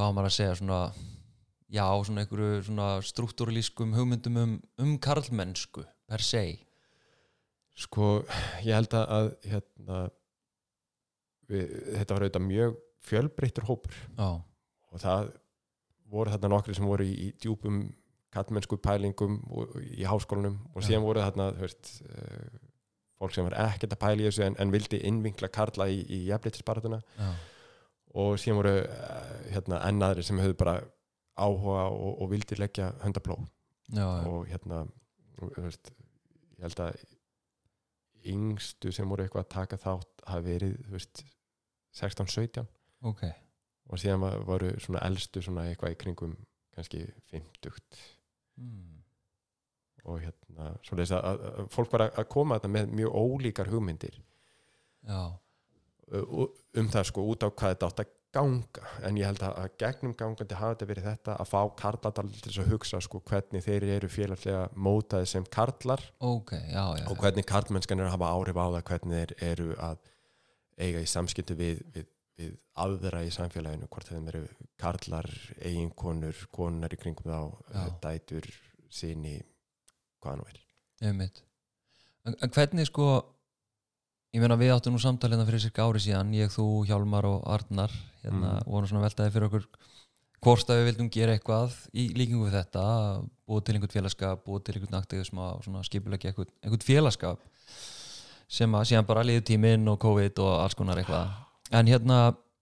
[0.00, 0.56] hvað á maður að segja?
[0.60, 0.80] Svona,
[1.68, 6.44] já, svona einhverju svona struktúralískum hugmyndum um, um karlmennsku per se.
[7.80, 8.22] Sko,
[8.64, 10.00] ég held að, hérna
[11.50, 14.00] við, þetta var auðvitað mjög fjölbreyttur hópur.
[14.16, 14.30] Já,
[14.90, 15.30] og það
[16.10, 17.84] voru þarna nokkri sem voru í, í djúpum
[18.34, 21.06] kallmennsku pælingum og, í háskólanum og síðan Já.
[21.06, 22.58] voru þarna þú veist, uh,
[23.20, 26.20] fólk sem var ekkert að pæla í þessu en, en vildi innvinkla karla í, í
[26.28, 27.30] jafnleitisbaratuna já,
[28.18, 30.76] og síðan voru uh, hérna, ennaðri sem höfðu bara
[31.40, 33.44] áhuga og, og vildi leggja höndablóð
[33.94, 34.84] já, og hérna
[35.56, 35.92] veist,
[36.58, 37.04] ég held að
[38.30, 41.22] yngstu sem voru eitthvað að taka þátt hafi verið þú veist,
[41.96, 42.66] 16-17
[43.10, 43.24] ok.
[43.90, 46.34] Og síðan voru svona elstu svona eitthvað í kringum
[46.76, 47.80] kannski 50
[48.60, 48.98] mm.
[50.04, 54.20] og hérna að, að, að fólk var að koma þetta með mjög ólíkar hugmyndir.
[55.08, 55.34] Já,
[56.10, 58.86] um það sko út á hvað þetta átt að ganga.
[59.06, 62.62] En ég held að, gegnum gangandi hafa þetta verið þetta að fá karladal til þess
[62.62, 67.46] að hugsa sko hvernig þeir eru félagslega mótaði sem karlar ok, já, já og hvernig
[67.50, 69.98] karlmennskan er að hafa áhrif á það hvernig þeir eru að
[70.80, 72.06] eiga í samskipti við, við,
[72.40, 74.44] við aðra í samfélaginu, hvort þeim eru
[74.80, 77.40] karlar, eiginkonur konunar í kringum þá,
[77.74, 77.82] Já.
[78.06, 78.48] dætur
[78.90, 79.36] síni,
[80.22, 80.62] hvað nú er.
[82.30, 83.10] En hvernig sko
[84.34, 87.90] ég meina við áttum nú samtalið fyrir cirka ári síðan ég, þú, Hjálmar og Arnar
[88.22, 88.66] hérna, Mm.
[88.70, 89.64] vorum svona veltaði fyrir okkur
[90.40, 92.84] hvort að við vildum gera eitthvað í líkingu við þetta,
[93.48, 97.38] búið til einhvern félagskap búið til einhvern aktivism og svona skipulegja einhvern, einhvern félagskap
[98.48, 101.28] sem að síðan bara liður tíminn og COVID og alls konar eitthvað
[101.76, 102.20] en hérna,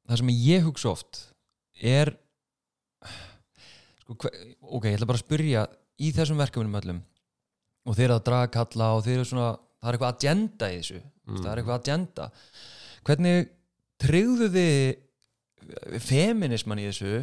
[0.09, 1.22] það sem ég hugsa oft
[1.81, 2.14] er
[4.02, 4.16] sko,
[4.62, 5.66] ok, ég ætla bara að spyrja
[6.00, 7.00] í þessum verkefnum öllum
[7.88, 9.48] og þeir að draga kalla og þeir eru svona
[9.79, 11.01] það er eitthvað agenda í þessu.
[11.29, 11.41] Mm.
[11.41, 12.29] það er eitthvað agenda.
[13.09, 13.51] Hvernig
[14.03, 17.17] tryggðu þið feminisman í þessu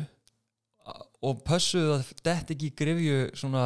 [1.26, 3.66] og pössuðu að þetta ekki grifju svona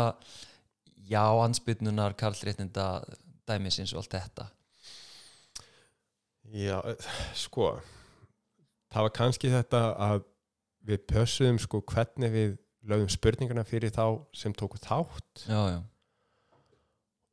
[1.09, 3.01] já, ansbytnunar, karlréttinda
[3.49, 4.47] dæmisins og allt þetta?
[6.49, 6.79] Já,
[7.37, 7.73] sko
[8.89, 10.23] það var kannski þetta að
[10.89, 12.57] við pössuðum sko hvernig við
[12.89, 15.43] lögum spurninguna fyrir þá sem tóku þátt.
[15.45, 15.79] Já, já,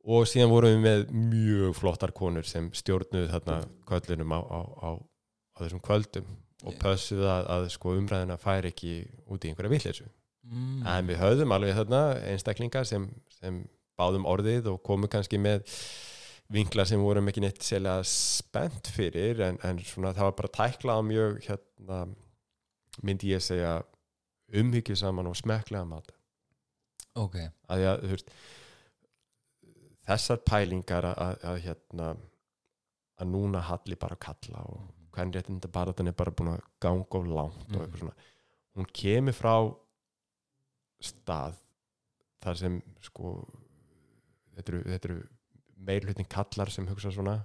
[0.07, 3.57] og síðan vorum við með mjög flottar konur sem stjórnuðu þarna
[3.89, 6.29] kvöldunum á, á, á, á þessum kvöldum
[6.65, 6.79] og Já.
[6.81, 8.93] pössuðu að, að sko umræðina færi ekki
[9.27, 10.85] út í einhverja villeysu mm.
[10.87, 13.61] en við höfðum alveg þarna einstaklingar sem, sem
[13.99, 15.67] báðum orðið og komu kannski með
[16.53, 21.07] vinkla sem vorum ekki neitt sérlega spennt fyrir en, en svona það var bara tæklað
[21.09, 22.03] mjög hérna
[23.03, 23.81] myndi ég segja
[24.55, 26.13] umhyggju saman og smekklega mat
[27.19, 27.35] ok,
[27.67, 28.31] að ég, þú veist
[30.07, 32.09] þessar pælingar að, að, að hérna
[33.17, 37.19] að núna halli bara að kalla og hvern réttinda bara er bara búin að ganga
[37.19, 38.27] of langt og eitthvað svona.
[38.77, 39.53] Hún kemur frá
[41.01, 41.57] stað
[42.43, 43.33] þar sem sko
[44.55, 45.19] þetta eru, þetta eru
[45.87, 47.39] meirhlutin kallar sem hugsa svona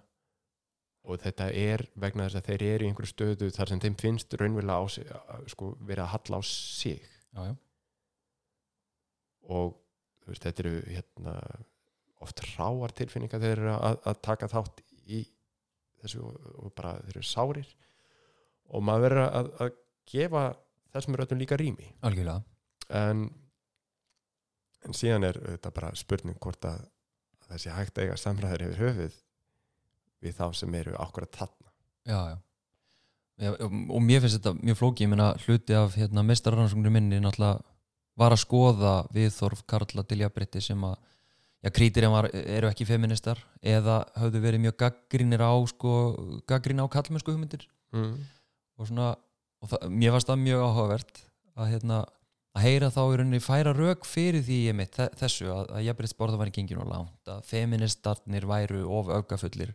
[1.03, 4.37] og þetta er vegna þess að þeir eru í einhverju stöðu þar sem þeim finnst
[4.38, 5.09] raunverulega sig,
[5.51, 7.09] sko, verið að halla á sig.
[7.33, 7.55] Já, já.
[9.51, 9.72] Og
[10.29, 11.35] veist, þetta eru hérna,
[12.22, 15.22] oft ráar tilfinningar þeir eru að, að taka þátt í
[16.02, 17.72] þessu og, bara þeir eru sárir.
[18.72, 19.74] Og maður verður að, að
[20.12, 20.44] gefa
[20.94, 21.90] þessum röddum líka rými.
[22.06, 22.44] Algjörlega,
[23.00, 23.26] en,
[24.87, 26.87] en síðan er þetta bara spurning hvort að,
[27.52, 29.20] þessi hægt eiga samræður yfir höfuð
[30.22, 31.72] við þá sem eru akkurat þarna.
[32.08, 32.38] Já, já.
[33.42, 38.35] Já, og mér finnst þetta mjög flóki ég meina hluti af hérna, mestarrannsóknir minni var
[38.35, 40.98] að skoða viðþorf Karla til jafnbrytti sem að
[41.62, 45.92] já, krítirinn eru ekki feministar eða höfðu verið mjög gaggrínir á sko,
[46.51, 47.68] gaggrín á kallmennsku hugmyndir.
[47.92, 48.16] Mm.
[48.81, 49.12] og svona
[49.61, 51.18] og það, mér fannst það mjög áhugavert
[51.61, 51.98] að hérna
[52.53, 56.40] að heyra þá í rauninni færa rauk fyrir því ég mitt þessu að, að jafnbryttsborða
[56.40, 59.72] var í genginu langt að feministarnir væru of aukafullir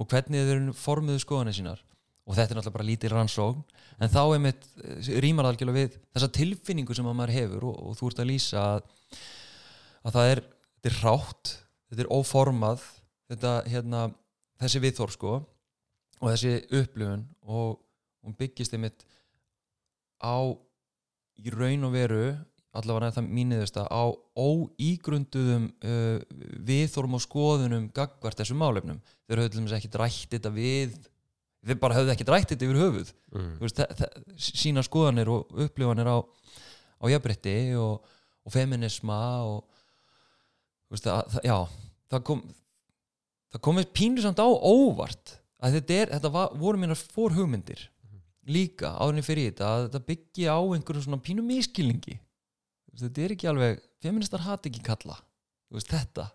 [0.00, 1.82] og hvernig þeir formuðu skoðanir sínar.
[2.28, 3.62] Og þetta er náttúrulega bara lítil rannsókn.
[4.00, 4.66] En þá er mitt
[5.22, 8.30] rýmar það algjörlega við þessa tilfinningu sem að maður hefur og, og þú ert að
[8.30, 8.84] lýsa að,
[10.06, 10.42] að það er,
[10.80, 11.54] þetta er rátt
[11.90, 12.84] þetta er óformað
[13.30, 14.02] þetta, hérna,
[14.60, 15.34] þessi viðþór sko
[16.20, 17.78] og þessi upplifun og
[18.24, 19.04] hún byggist einmitt
[20.20, 20.36] á
[21.40, 22.24] í raun og veru
[22.76, 24.02] allavega það míniðist að á
[24.38, 26.18] óígrunduðum uh,
[26.68, 30.94] viðþórum og skoðunum gagvart þessum málefnum þeir höfðu til dæmis ekki drætt þetta við
[31.66, 33.60] þeir bara höfðu ekki drætt þetta yfir höfuð Mm.
[33.60, 33.78] Veist,
[34.42, 38.08] sína skoðanir og upplifanir á, á jafnbrytti og,
[38.42, 39.69] og feminisma og
[40.90, 41.56] veist, að, það, já
[42.10, 42.42] það kom
[43.50, 47.86] það komið pínu samt á óvart að þetta, er, þetta var, voru mínar fór hugmyndir
[48.50, 52.18] líka áðurinn fyrir þetta að þetta byggi á einhverju svona pínu miskilningi
[52.90, 55.16] Þú veist, þetta er ekki alveg feministar hat ekki kalla.
[55.70, 56.26] Veist, þetta.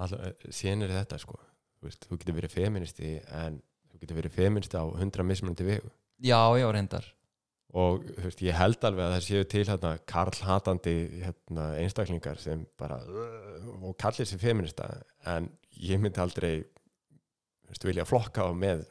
[0.00, 1.36] Alla, síðan er þetta sko.
[1.84, 3.60] Veist, þú getur verið feministi en
[3.90, 5.92] þú getur verið feministi á hundra mismunandi vegu.
[6.24, 7.04] Já, já, reyndar
[7.76, 13.00] og veist, ég held alveg að það séu til hérna, karlhatandi hérna, einstaklingar sem bara
[13.80, 14.88] og kallir sér feminista
[15.26, 15.50] en
[15.82, 16.54] ég myndi aldrei
[17.66, 18.86] veist, vilja flokka á með,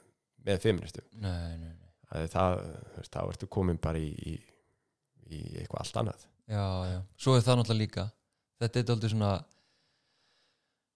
[0.45, 2.27] með feministu nei, nei, nei.
[2.33, 2.61] það,
[3.07, 4.37] þá ertu komin bara í, í,
[5.31, 6.29] í eitthvað allt annað.
[6.45, 8.03] Já, já, svo er það náttúrulega líka.
[8.61, 9.31] Þetta er aldrei svona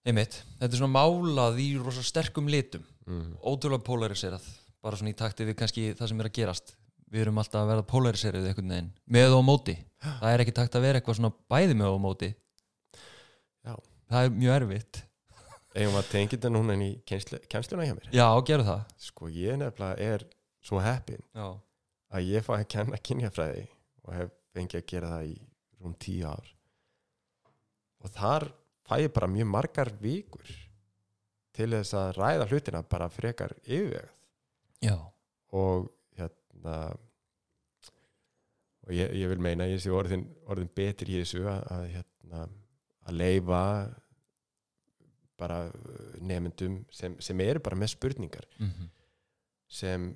[0.06, 2.84] einmitt, þetta er svona málað í rosa sterkum litum.
[3.10, 3.32] Mm.
[3.42, 4.44] ótrúlega polariserað
[4.84, 6.74] bara svona í takti við kannski það sem er að gerast
[7.10, 9.76] við erum alltaf að verða polariserað einhvern veginn með og móti.
[10.00, 12.30] Það er ekki takt að vera eitthvað svona bæði með og móti.
[13.66, 13.74] Já.
[14.10, 15.02] það er mjög erfitt.
[15.70, 18.08] Eigum að tengja þetta núna í kennsluna hjá mér?
[18.14, 18.94] Já, gerðu það.
[19.04, 20.24] Sko ég nefnilega er
[20.66, 21.46] svo heppin já,
[22.10, 23.68] að ég fæ að kenna kynjafræði
[24.06, 25.36] og hef fengið að gera það í
[25.80, 26.50] rúm tíu ár.
[28.02, 28.48] Og þar
[28.88, 30.50] fæ ég bara mjög margar vikur
[31.54, 34.18] til þess að ræða hlutina bara frekar yfirvegað.
[34.80, 34.96] Já,
[35.54, 35.90] og
[36.60, 36.96] hérna
[38.86, 42.46] og ég, ég vil meina ég sé orðin, orðin betur í þessu að, að, hérna,
[43.06, 43.64] að leifa
[45.40, 45.60] bara
[46.20, 48.48] nefndum sem, sem eru bara með spurningar.
[48.60, 48.90] Mm
[49.70, 50.10] sem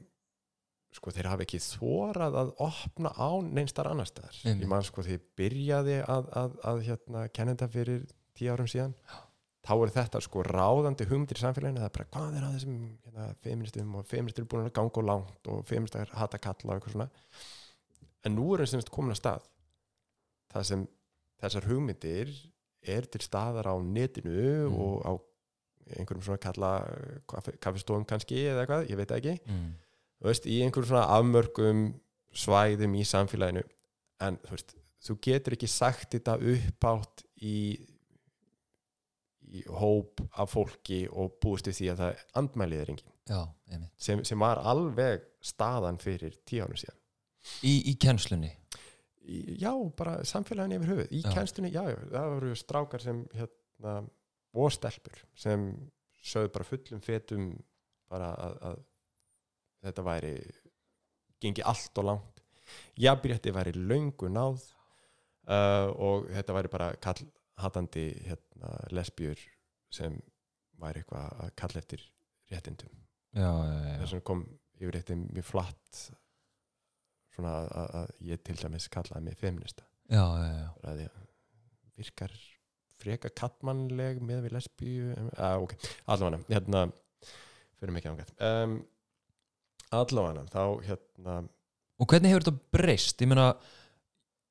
[0.94, 4.37] sko þeir hafa ekki þórað að opna á neinstar annar staðar.
[4.46, 8.04] Ég man sko þegar ég byrjaði að, að, að hérna, kenna þetta fyrir
[8.35, 8.94] tíu árum síðan
[9.64, 11.81] þá er þetta sko ráðandi hugmyndir í samfélaginu.
[11.81, 15.00] Það er bara hvað er að þessum hérna, feministum og feministir eru búin að ganga
[15.00, 17.09] og langt og feministar hata kalla og eitthvað svona.
[18.24, 19.46] En nú erum semst komin að stað.
[20.55, 20.85] Það sem
[21.44, 22.35] þessar hugmyndir
[22.94, 24.77] er til staðar á netinu Mm.
[24.81, 25.12] og á
[25.98, 26.70] einhverjum svona kalla
[27.61, 29.35] kaffistofum kannski eða eitthvað, ég veit það ekki.
[29.53, 29.72] Mm.
[30.20, 31.81] þú veist, í einhverjum svona afmörkum
[32.35, 33.62] svæðum í samfélaginu.
[34.24, 34.74] En þú veist,
[35.05, 37.57] þú getur ekki sagt þetta uppátt í
[39.55, 43.12] í hóp af fólki og búist við því að það andmælið er engin.
[43.97, 46.99] Sem, sem var alveg staðan fyrir tíu ánum síðan.
[47.64, 48.51] Í, í kennslunni?
[49.25, 51.12] Í- já, bara samfélagin yfir höfuð.
[51.17, 51.31] Í Já.
[51.37, 53.95] kennslunni, já, já, það voru strákar sem hérna,
[54.55, 55.64] og stelpur sem
[56.25, 57.47] sögðu bara fullum fetum
[58.12, 58.79] bara að, að
[59.85, 60.35] þetta væri
[61.45, 62.43] gengi allt og langt.
[63.01, 64.62] Jafnrétti væri löngu náð
[65.49, 67.25] uh, og þetta væri bara kall,
[67.62, 69.40] hatandi hérna, lesbjur
[69.95, 70.19] sem
[70.83, 72.05] væri eitthvað að kalla eftir
[72.51, 72.93] réttindum.
[73.35, 74.45] Þess vegna kom
[74.81, 76.03] yfir eitthvað mjög flatt
[77.35, 80.69] svona að, að, að ég til dæmis kallaði mig feminista já, já, já.
[80.90, 81.05] að
[81.99, 82.35] virkar
[83.01, 85.75] freka kattmannleg með við lesbíu ah, ok,
[86.11, 86.85] allavega hérna,
[87.81, 88.77] fyrir mikið ángætt um,
[89.95, 91.38] allavega þá hérna
[92.01, 93.23] og hvernig hefur þetta breyst?
[93.23, 93.53] Ég meina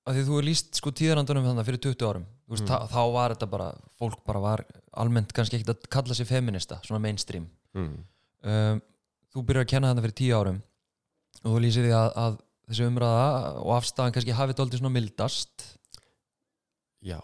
[0.08, 2.26] að því þú er líst sko tíðarandunum þannig fyrir 20 árum.
[2.52, 2.88] Veist, Mm.
[2.92, 3.68] þá, var þetta bara,
[4.00, 4.66] fólk bara var
[5.00, 7.48] almennt kannski ekkert að kalla sig feminista svona mainstream.
[7.74, 7.94] Mm,
[8.44, 8.82] um,
[9.34, 10.60] þú byrjar að kenna þetta fyrir 10 árum
[11.44, 12.36] og þú lýsir því að, að
[12.70, 13.30] þessi umræða
[13.64, 15.66] og afstæðan kannski hafið dóldi svona mildast.
[17.04, 17.20] Já,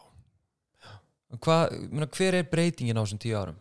[1.29, 3.57] Hvað, ég meina, hver er breytingin á þessum 10 árum?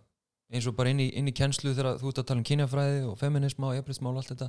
[0.49, 3.03] Eins og bara inn í, inn í kennslu þegar þú ert að tala um kynjafræði
[3.11, 4.49] og feminisma og jafnbreytismál og allt þetta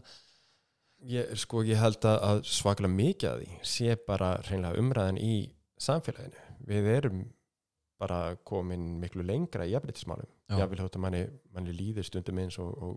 [1.07, 5.35] ég, sko ég held að, svaklega mikið að því sé bara hreinlega umræðan í
[5.79, 6.47] samfélaginu.
[6.69, 7.21] Við erum
[7.99, 10.29] bara komin miklu lengra í jafnréttismálum.
[10.49, 10.62] Já.
[10.62, 12.95] jáfnvel þótt að manni, manni líður stundum eins og, og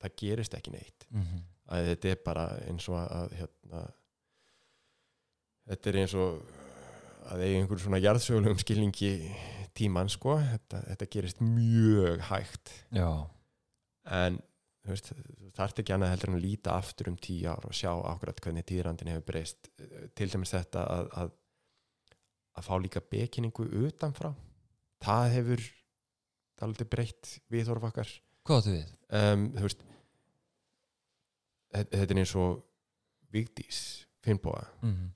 [0.00, 1.06] það gerist ekki neitt.
[1.10, 1.42] Mm -hmm.
[1.90, 3.82] þetta er bara eins og að, hérna,
[5.70, 6.40] þetta er eins og
[7.30, 9.12] að eiga einhver svona jarðsögulegum skilningi
[9.76, 10.38] tíman sko.
[10.38, 12.72] Þetta, þetta gerist mjög hægt.
[12.90, 13.28] Já,
[14.10, 14.40] en
[14.84, 17.76] þú veist, þú þarft ekki annað heldur en að líta aftur um tíu ár og
[17.76, 19.70] sjá akkurat hvernig tíðrandin hefur breyst.
[20.16, 21.36] Til dæmis þetta að, að
[22.58, 24.32] að fá líka bekinningu utanfrá.
[25.00, 25.68] Það hefur
[26.60, 28.10] dálítið breytt viðhorf okkar.
[28.44, 28.90] Hvað áttu við?
[29.20, 29.86] um, þú veist
[31.70, 32.64] þetta er eins og
[33.30, 35.10] Vigdís Finnbóa Mm -hmm.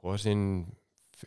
[0.00, 0.76] hvað sinn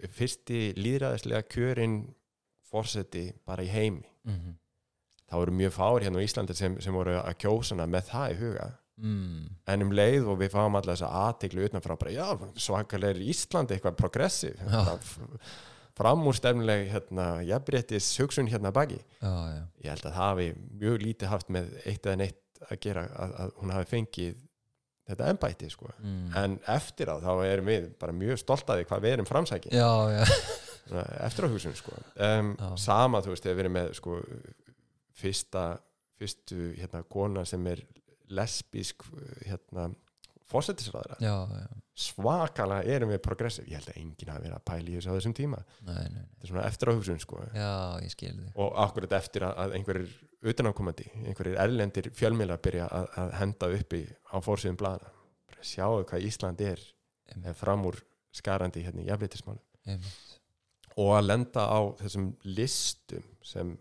[0.09, 2.15] fyrsti líðræðislega kjörin
[2.61, 4.05] fórseti bara í heimi.
[4.23, 4.57] Mm
[5.27, 8.37] það voru mjög fáir hérna á Íslandi sem, sem voru að kjósana með það í
[8.41, 8.67] huga
[9.03, 9.47] mm.
[9.73, 12.27] en um leið og við fáum alltaf þessa aðteglu utanfrá bara, já,
[12.67, 14.97] svakalega er Íslandi eitthvað progressiv Já.
[15.97, 20.49] framúrstefnileg hérna, jafnréttis hugsun hérna baki Já, já, ég held að það hafi
[20.83, 24.43] mjög lítið haft með eitt eða neitt að gera að, að hún hafi fengið
[25.07, 25.89] þetta embætti sko.
[26.01, 26.31] mm.
[26.35, 29.29] en eftir á þá erum við bara mjög stolt að því hvað við erum
[30.11, 30.23] já.
[31.27, 31.99] eftir á hugsun sko.
[32.27, 34.17] um, sama þú veist, hefur verið með sko,
[35.17, 35.67] fyrsta
[36.17, 37.83] fyrstu hérna, kona sem er
[38.33, 39.05] lesbísk
[39.45, 39.91] hérna,
[41.59, 41.67] já.
[41.97, 45.17] svakalega erum við progressiv ég held að enginn hafi verið að pæla í þessu á
[45.17, 46.23] þessum tíma Nei, nei, nei.
[46.23, 47.41] þetta er svona eftir á hugsun sko.
[48.55, 50.15] Og akkurat eftir að, einhverjir
[50.47, 54.01] utanákomandi, einhverjir erlendir fjölmiðla byrja að, að henda uppi
[54.31, 55.13] á fórsýðum blana
[55.65, 56.83] sjáu hvað Ísland er
[57.57, 57.97] fram úr
[58.35, 60.37] skarandi hérna í jafnleitismálu einmitt.
[60.95, 63.73] og að lenda á þessum listum sem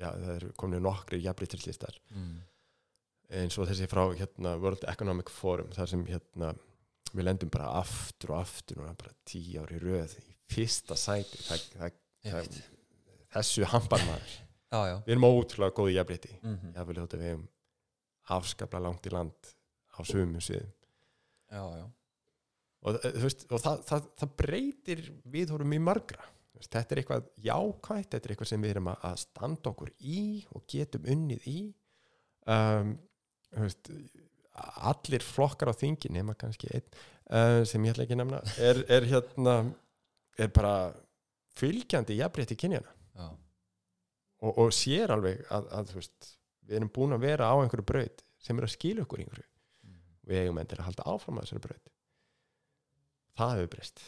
[0.00, 2.38] já, það er komin nokkri jafnleitislistar Mm.
[3.42, 6.54] eins og þessi frá hérna, World Economic Forum þar sem hérna,
[7.12, 11.42] við lendum bara aftur og aftur og bara tíu ári röð í fyrsta sæti.
[11.42, 12.62] Það, það, Einmitt.
[13.34, 13.66] þessu
[14.90, 16.72] já við erum ótrúlega góði jafnleiti mm -hmm.
[16.76, 17.48] ég vil þótt að við hefum
[18.36, 19.52] afskaplega langt í land
[19.96, 20.72] á sömu sviðum.
[21.50, 21.86] Já, já.
[22.82, 26.24] Og, eh, veist, og það, það, það breytir viðhórum í margra
[26.64, 30.22] þetta er eitthvað jákvætt þetta er eitthvað sem við erum að standa okkur í
[30.56, 31.58] og getum unnið í.
[32.46, 32.94] Um,
[33.56, 33.90] veist,
[34.88, 38.82] allir flokkar á þingi nema kannski einn uh, sem ég ætla ekki að nefna er,
[38.92, 39.56] er hérna
[40.38, 40.76] er bara
[41.56, 42.92] fylgjandi jafnrétti kynjana
[44.44, 46.32] og, og sér alveg að, að veist,
[46.66, 49.48] við erum búin að vera á einhverju braut sem er að skilja okkur í einhverju.
[49.86, 50.00] Mm.
[50.28, 51.92] við eigum endur að halda áfram að þessari braut.
[53.36, 54.04] Það hefur breyst.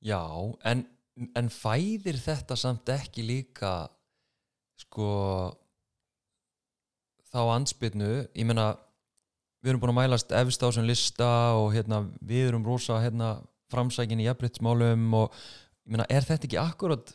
[0.00, 0.22] Já
[0.70, 0.86] en,
[1.36, 3.72] en fæðir þetta samt ekki líka
[4.80, 5.10] sko
[7.30, 8.72] þá ansbytnu ég meina
[9.60, 13.38] við erum búin að mælast efst á sem lista og hérna, við erum rosa hérna,
[13.70, 15.34] framsækin í jafnbryttsmálum og
[15.84, 17.12] ég meina, er þetta ekki akkurat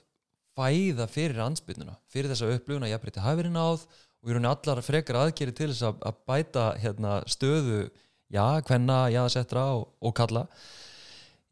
[0.56, 4.82] fæða fyrir ansbytnuna fyrir þess að upplifuna jafnbrytti hafi verið náð og við erum allar
[4.86, 7.82] frekar aðgeri til þess að, að bæta hérna, stöðu
[8.32, 10.46] já, hvenna, jáðasettra og, og kalla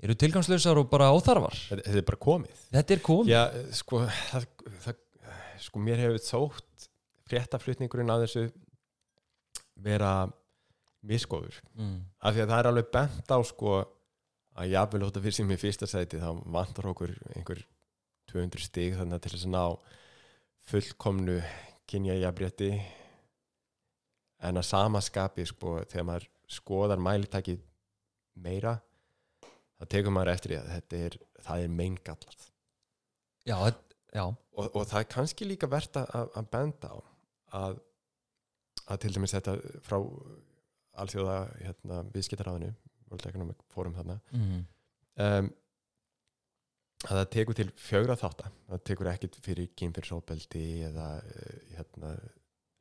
[0.04, 1.58] eru tilgangslausar og bara óþarfar?
[1.70, 2.62] Þetta, þetta er bara komið.
[2.76, 3.34] Þetta er komið.
[3.34, 3.44] Já,
[3.80, 4.48] sko, það,
[4.86, 5.02] það,
[5.64, 6.88] sko mér hefur þótt
[7.32, 8.46] fréttaflutningurinn að þessu
[9.84, 10.14] vera
[11.08, 11.98] miskóður mm.
[12.24, 13.76] af því að það er alveg bent á sko
[14.54, 17.64] að jafnvel ótt að fyrir sem í fyrsta sæti þá vantar okkur einhver
[18.32, 19.64] 200 stig þannig að til þess að ná
[20.72, 21.38] fullkomnu
[21.90, 22.72] kynja jafnrétti
[24.44, 27.58] en að sama skapi sko þegar maður skoðar mælitæki
[28.44, 28.78] meira
[29.84, 30.70] þá tekur maður eftir því að
[31.00, 32.46] er það er meingallart
[33.44, 33.56] já,
[34.16, 36.98] já, og, og það er kannski líka verðt að, að benda á
[37.60, 37.82] að,
[38.88, 39.98] að til dæmis þetta frá
[41.04, 42.00] alþjóða hérna,
[43.30, 44.64] Economic Forum þarna mm.
[45.26, 45.52] um,
[47.04, 52.14] að það tekur til fjögra þátta það tekur ekkit fyrir kynfyrirsópeldi eða, eh, hérna,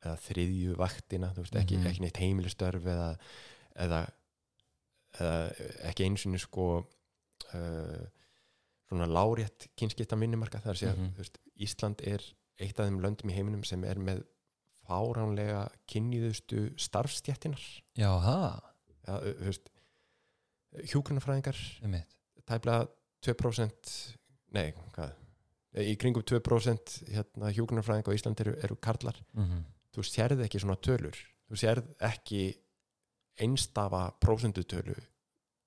[0.04, 1.88] eða þriðju vaktina þú veist, ekki, Mhm.
[1.90, 3.08] ekki neitt heimilistörf eða,
[3.86, 4.02] eða,
[5.18, 5.52] eða
[5.90, 8.04] ekki eins og sko uh,
[8.88, 11.12] svona lárétt kynskipta minnimarka það er að Mhm.
[11.16, 12.22] þú veist, Ísland er
[12.60, 14.22] eitt af þeim löndum í heiminum sem er með
[14.88, 17.60] fáránlega kynniðustu starfstjættinar
[17.96, 18.10] já,
[19.06, 19.18] það
[20.92, 21.58] hjúgrunafræðingar
[22.48, 22.86] tæplega
[23.22, 23.92] 2%
[24.56, 25.12] nei, hvað
[25.82, 29.62] í kringum 2% hérna, hjúgrunarfræðing á Íslandi eru, eru karlar mm.
[29.94, 31.16] þú sérð ekki svona tölur
[31.48, 32.42] þú sérð ekki
[33.40, 34.96] einstafa prósendutölu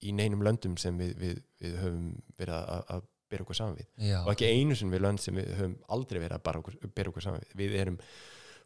[0.05, 3.87] í neinum löndum sem við, við, við höfum verið að, að bera okkur saman við.
[4.11, 7.11] Já, og ekki einu sem við lönd sem við höfum aldrei verið að okkur, bera
[7.11, 7.55] okkur saman við.
[7.63, 7.97] Við erum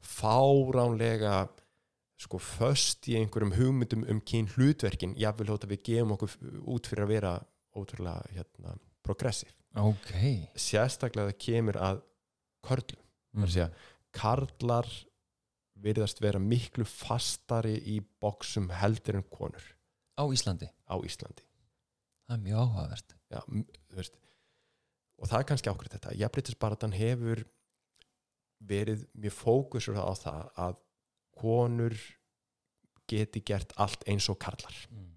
[0.04, 1.38] fáránlega
[2.20, 6.36] sko föst í einhverjum hugmyndum um kyn hlutverkin jáfnvel þótt að við gefum okkur
[6.76, 7.38] út fyrir að vera
[7.80, 10.14] ótrúlega hérna, progressiv ok.
[10.60, 12.02] Sérstaklega það kemur að
[12.66, 13.06] körlum.
[13.30, 13.76] Mm.
[14.12, 14.88] karlar
[15.84, 19.64] virðast vera miklu fastari í boksum heldur en konur
[20.20, 21.46] á Íslandi, á Íslandi.
[22.28, 23.16] Það er mjög áhugavert.
[23.32, 23.40] Já,
[23.96, 24.18] veist,
[25.18, 26.16] og það er kannski ákveð þetta.
[26.20, 27.44] Jafnbrytisbaratan hefur
[28.70, 30.82] verið mjög fókusur á það að
[31.40, 31.96] konur
[33.10, 34.76] geti gert allt eins og karlar.
[34.92, 35.16] Mm.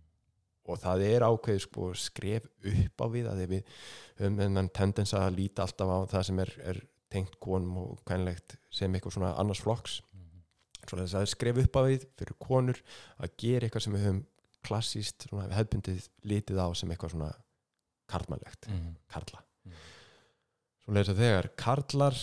[0.62, 3.72] og það er ákveð sko, skref upp á við að við
[4.20, 6.78] höfum þennan tendens að líta alltaf á það sem er, er
[7.10, 9.98] tengt konum og kænlegt sem eitthvað svona annars flokks
[10.82, 10.88] Mm.
[10.90, 12.82] svo þess að skref upp á við fyrir konur
[13.22, 14.22] að gera eitthvað sem við höfum
[14.62, 17.32] klassíst, svona, hefbundið litið á sem eitthvað svona
[18.12, 18.96] karlmannlegt Mm.
[19.08, 19.72] karla Mm.
[20.84, 22.16] svo leys að þegar karlar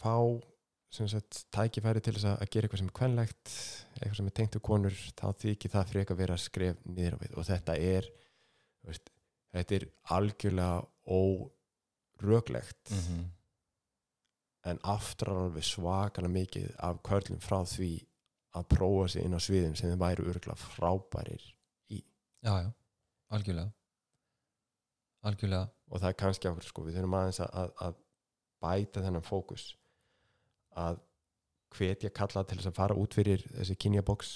[0.00, 0.16] fá
[0.90, 3.50] sem sagt, tækifæri til þess að að gera eitthvað sem er kvenlegt
[4.00, 7.36] eitthvað sem er tengt við konur þá þykir það frekar vera skref niður á við
[7.38, 8.08] og þetta er
[8.86, 9.10] veist,
[9.54, 9.84] þetta er
[10.16, 13.28] algjörlega óröglegt Mm
[14.68, 17.92] en aftrar alveg svakalega mikið af körlum frá því
[18.58, 21.44] að prófa sig inn á sviðin sem þeim væri örgulega frábærir
[22.42, 22.72] já, já,
[23.28, 23.72] algjörlega.
[25.20, 25.68] Algjörlega.
[25.90, 27.98] Og það er kannski okkur sko, við þurfum aðeins að, að, að
[28.64, 29.66] bæta þennan fókus.
[30.80, 31.00] Að
[31.76, 34.32] hvetja kalla til þess að fara út fyrir þessi kynjaboks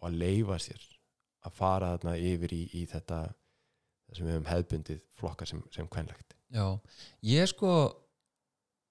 [0.00, 0.82] og að leifa sér
[1.46, 3.20] að fara þarna yfir í, í þetta
[4.12, 6.66] sem við höfum hefbundið flokka sem, sem kvenlegt Já,
[7.24, 7.72] ég sko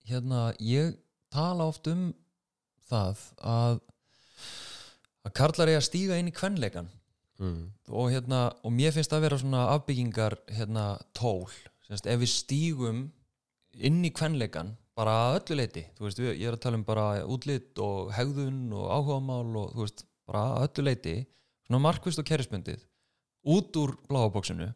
[0.10, 0.96] hérna, ég
[1.32, 2.10] tala oft um
[2.90, 3.80] það að
[5.22, 6.90] að karlar er að stíga inn í kvenleikan
[7.38, 7.62] mm.
[7.94, 11.50] og hérna, og mér finnst að vera svona afbyggingar hérna tól
[11.86, 13.02] Sennst, ef við stígum
[13.78, 17.08] inn í kvenleikan bara að öllu leiti þú veist, ég er að tala um bara
[17.30, 21.16] útlit og hegðun og áhugamál og þú veist, bara að öllu leiti
[21.68, 22.82] svona markvist og kerrisbundið
[23.54, 24.72] út úr bláabóksinu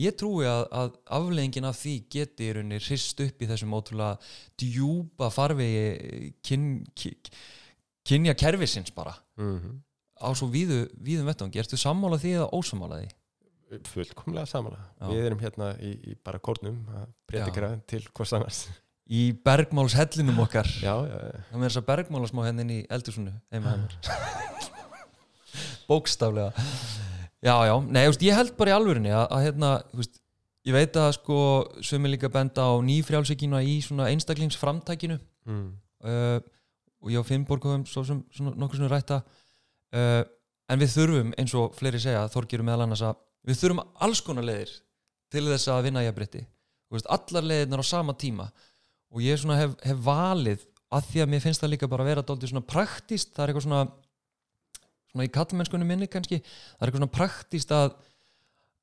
[0.00, 4.18] ég trúi að, að afleggingin af því geti í rauninni hrist upp í þessum ótrúlega
[4.60, 7.34] djúpa farvegi kyn, kyn,
[8.06, 9.16] kynja kerfisins bara.
[9.40, 9.82] Mm
[10.24, 11.60] á svo víðu, víðum vettvangi.
[11.60, 13.12] Ertu sammála því eða ósammála því?
[13.90, 15.06] fullkomlega samanlega Já.
[15.10, 18.60] við erum hérna í, í bara kórnum að predikra til hvers annars.
[19.10, 20.68] Í bergmálshellinum okkar.
[20.78, 21.40] Já, já, já.
[21.48, 23.34] það með þess að bergmála smá hennin í eldursunnu
[25.90, 26.52] bókstaflega
[27.44, 30.20] já já, nei, veist, ég held bara í alvörinni að, að hérna, veist,
[30.64, 31.38] ég veit að sko
[31.84, 35.18] sömu líka benda á nýfrjálsíkina í svona einstaklingsframtækinu.
[35.44, 35.66] Mm.
[36.08, 36.38] uh,
[37.04, 40.22] og ég og Finnborg höfum svo sem svona, nokkuð svona rætta uh,
[40.72, 44.46] en við þurfum eins og fleiri segja, Þorgirum meðal annars að við þurfum alls konar
[44.48, 44.72] leiðir
[45.34, 46.46] til þess að vinna jafnbrytti
[46.94, 48.48] veist, allar leiðirnar á sama tíma.
[49.14, 50.64] Og ég hef, hef valið
[50.94, 53.52] að því að mér finnst það líka bara að vera dálítið svona praktist, það er
[53.52, 53.82] eitthvað svona
[55.14, 57.94] svona í kallmennskunni minni kannski það er eitthvað svona praktist að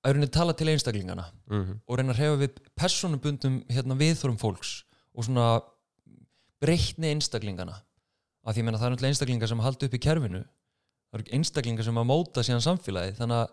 [0.01, 4.71] að rauninni tala til einstaklingana Mm og reyna að reyfa við personubundum hérna, viðþórum fólks
[5.13, 5.61] og svona
[6.61, 7.75] breytni einstaklingana.
[8.45, 10.41] Af því meina það er náttúrulega einstaklingar sem haldi upp í kerfinu.
[11.11, 13.49] Það eru einstaklingar sem að móta síðan samfélagi þannig að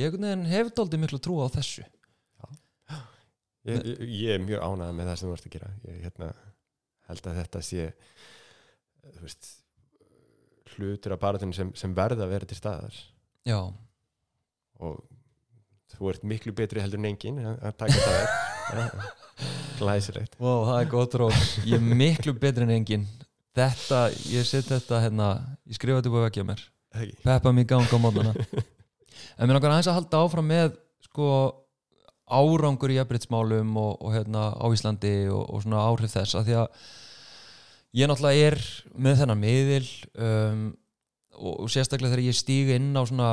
[0.00, 0.16] ég
[0.50, 1.84] hef dálítið miklu trú á þessu.
[3.64, 5.68] Ég, ég, ég er mjög ánægð með það sem þú ert að gera.
[5.88, 6.30] Ég hérna,
[7.08, 7.86] held að þetta sé
[9.04, 9.50] þú veist,
[10.76, 12.96] hlutur af baratinu sem, sem verða að vera til staðar.
[13.44, 13.58] Já,
[14.80, 15.02] og
[15.94, 18.94] þú ert miklu betri heldur en engin að að taka það
[19.80, 20.38] glæsilegt.
[20.40, 23.04] Wow, það er gott rós ég er miklu betri en engin
[23.54, 25.28] þetta, ég set þetta hérna
[25.66, 26.64] ég skrifa þetta búið ekki á mér.
[26.94, 27.18] Ekki?
[27.26, 28.34] peppa mig í gang á mótana
[29.38, 30.76] en mér langar aðeins að halda áfram með
[31.08, 31.28] sko
[32.24, 36.56] árangur í jafnbreytsmálum og, og hérna á Íslandi og, og svona áhrif þess að því
[36.62, 36.84] að
[37.94, 38.58] ég náttúrulega er
[38.98, 39.86] með þennan miðil
[40.18, 40.64] um,
[41.34, 43.30] og, og sérstaklega þegar ég stíg inn á svona,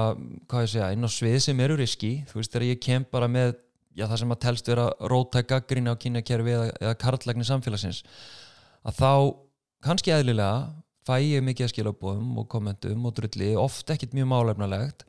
[0.49, 3.30] hvað ég segja, inn á svið sem eru riski, þú veist, þegar ég kem bara
[3.32, 3.55] með
[3.97, 8.03] já, það sem að telst vera rótæk gaggrína á kynjakerfi eða, eða karlægni samfélagsins
[8.88, 9.12] að þá
[9.86, 10.70] kannski eðlilega
[11.07, 15.05] fæ ég mikið að skilabóðum og kommentum og drulli, oft ekkit mjög málefnalegt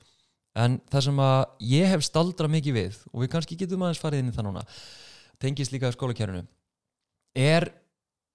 [0.58, 4.22] en það sem að ég hef staldra mikið við og við kannski getum aðeins farið
[4.22, 4.64] inn í það núna
[5.40, 6.44] tengist líka skólakerfinu
[7.36, 7.68] er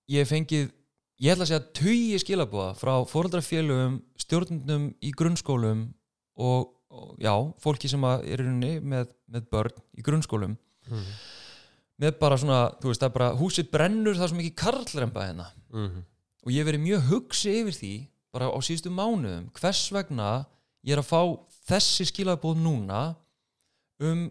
[0.09, 0.71] ég fengið
[1.19, 5.85] ég ætla að segja tugi skilabóða frá fóreldrafélögum, stjórnundum í grunnskólum
[6.37, 10.57] og, og já, fólki sem er rauninni með, með börn í grunnskólum
[10.87, 11.07] Mhm.
[11.99, 15.47] með bara svona, þú veist, það er bara húsið brennur það svo mikið karlremba hérna
[15.73, 16.03] Mhm.
[16.45, 17.93] og ég verið mjög hugsi yfir því
[18.31, 20.45] bara á síðustu mánuðum hvers vegna
[20.85, 21.21] ég er að fá
[21.67, 23.15] þessi skilabóð núna
[23.99, 24.29] um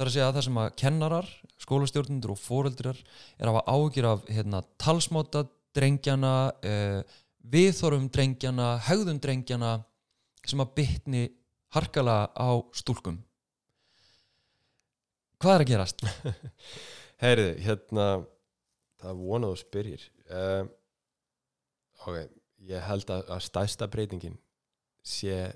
[0.00, 1.26] karlrembu þar að segja að það sem að kennarar
[1.60, 3.00] skólastjórnundur og foreldrar
[3.36, 5.42] er að hafa ágjur af hérna, talsmáta
[5.76, 7.02] drengjana eh,
[7.44, 9.72] viðþorum drengjana hegðum drengjana
[10.46, 11.24] sem að bytni
[11.74, 13.20] harkala á stúlkum.
[15.40, 16.04] Hvað er að gerast?
[17.22, 18.06] Heyriði, hérna
[19.00, 20.08] það er vonað og spyrjir.
[20.30, 20.72] Um,
[22.06, 22.16] ok,
[22.72, 24.40] ég held að, að stæsta breytingin
[25.04, 25.52] sé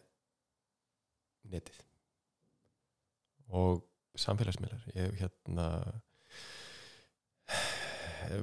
[1.49, 1.81] netið.
[3.55, 3.83] Og
[4.19, 4.83] samfélagsmiðlar.
[4.95, 5.69] Ég hérna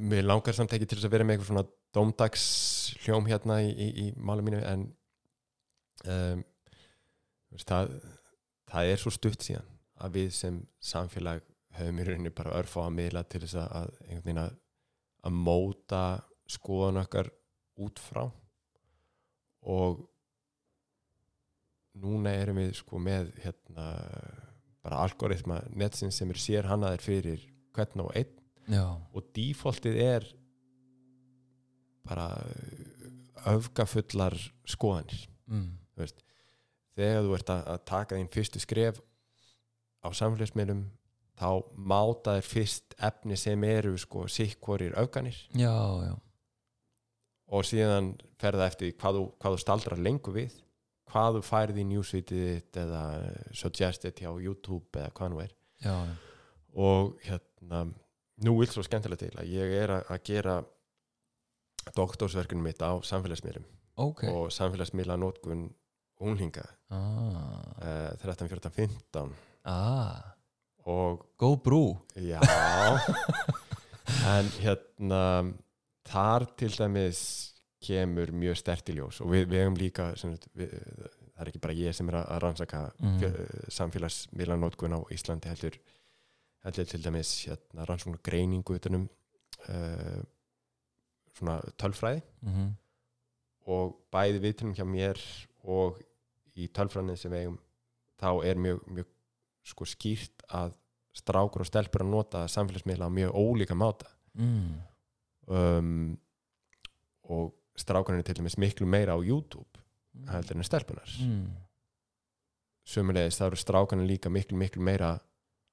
[0.02, 2.46] mér langar samt ekki til þess að vera með eitthvað svona dómdags
[3.02, 4.84] hljóm hérna í, í, í málu mínu en
[6.06, 6.44] um,
[7.66, 7.96] það,
[8.72, 10.60] það er svo stutt síðan að við sem
[10.92, 11.44] samfélag
[11.78, 14.56] höfum í rauninni bara örfá að miðla til þess að einhvern veginn að,
[15.28, 16.04] að móta
[16.52, 17.30] skoðan okkar
[17.82, 18.26] út frá.
[19.72, 20.02] Og
[22.02, 23.88] núna erum við sko með hérna
[24.82, 27.44] bara algoritma netsins sem er sér hannaðir fyrir
[27.76, 28.38] hvern og einn.
[28.72, 30.28] Já, og defaultið er
[32.08, 32.30] bara
[33.52, 34.38] öfgafullar
[34.70, 35.70] skoðanir mm.
[36.98, 39.02] þegar þú ert að, taka þín fyrstu skref
[40.06, 40.86] á samfélagsmiðlum
[41.42, 45.38] þá máta þér fyrst efni sem eru sko sikkvorir öfganir.
[45.58, 45.74] Já,
[46.06, 46.14] já.
[47.52, 50.60] Og síðan ferða eftir hvað þú, hvað þú staldrar lengur við
[51.12, 53.02] hvað þú færði í newsfeedið þitt eða
[53.58, 55.56] suggested hjá YouTube eða hvað nú er.
[55.82, 56.16] Já, já,
[56.78, 57.84] og hérna
[58.46, 60.58] nú vil svo skemmtilega til að ég er að, gera
[61.98, 63.66] doktorsverkunum mitt á samfélagsmiðlum
[64.02, 64.24] ok.
[64.30, 65.68] og samfélagsmiðla nótkun
[66.22, 66.66] unglinga.
[66.92, 69.34] Ah, uh, 13, 14, 15
[69.66, 70.22] ah,
[70.86, 71.84] og Góð brú
[72.16, 72.40] já.
[74.28, 75.22] En hérna
[76.06, 77.51] þar til dæmis
[77.82, 80.74] kemur mjög stert í ljós og við, við hefum líka sagt, við,
[81.32, 83.24] það er ekki bara ég sem er að rannsaka mm.
[83.78, 85.80] samfélagsmiðlanótkun á Íslandi heldur,
[86.66, 89.08] heldur til dæmis hérna, rannsóknar greiningu utanum
[89.66, 90.22] uh,
[91.38, 92.70] svona tölfræði mm -hmm.
[93.74, 95.22] og bæði viðtunum hjá mér
[95.64, 96.02] og
[96.56, 97.60] í tölfræðinu sem við eigum
[98.22, 99.08] þá er mjög, mjög
[99.64, 100.78] sko skýrt að
[101.14, 104.76] strákur og stelpur að nota samfélagsmiðla á mjög ólíka máta mm.
[105.48, 106.18] um,
[107.24, 109.82] og strákurinn er til dæmis miklu meira á YouTube
[110.32, 111.46] heldur en stelpunar mm.
[112.88, 115.12] sömulegis þá eru strákurinn líka miklu miklu meira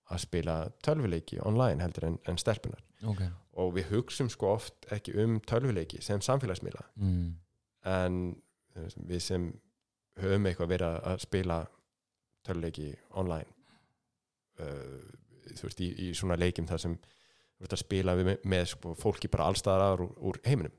[0.09, 3.21] að spila tölvuleiki online heldur en, en stelpunar Ok.
[3.59, 6.81] Og við hugsum sko oft ekki um tölvuleiki sem samfélagsmiðla.
[6.97, 7.29] Mm.
[7.87, 8.17] en
[9.07, 9.45] við sem
[10.19, 11.59] höfum eitthvað verið að- spila
[12.47, 13.47] tölvuleiki online
[14.61, 15.07] uh,
[15.55, 18.67] þú veist, í, í svona leikjum þar sem þú veist að spila við með, með
[18.73, 20.75] sko, fólki bara allstaðar úr, úr heiminum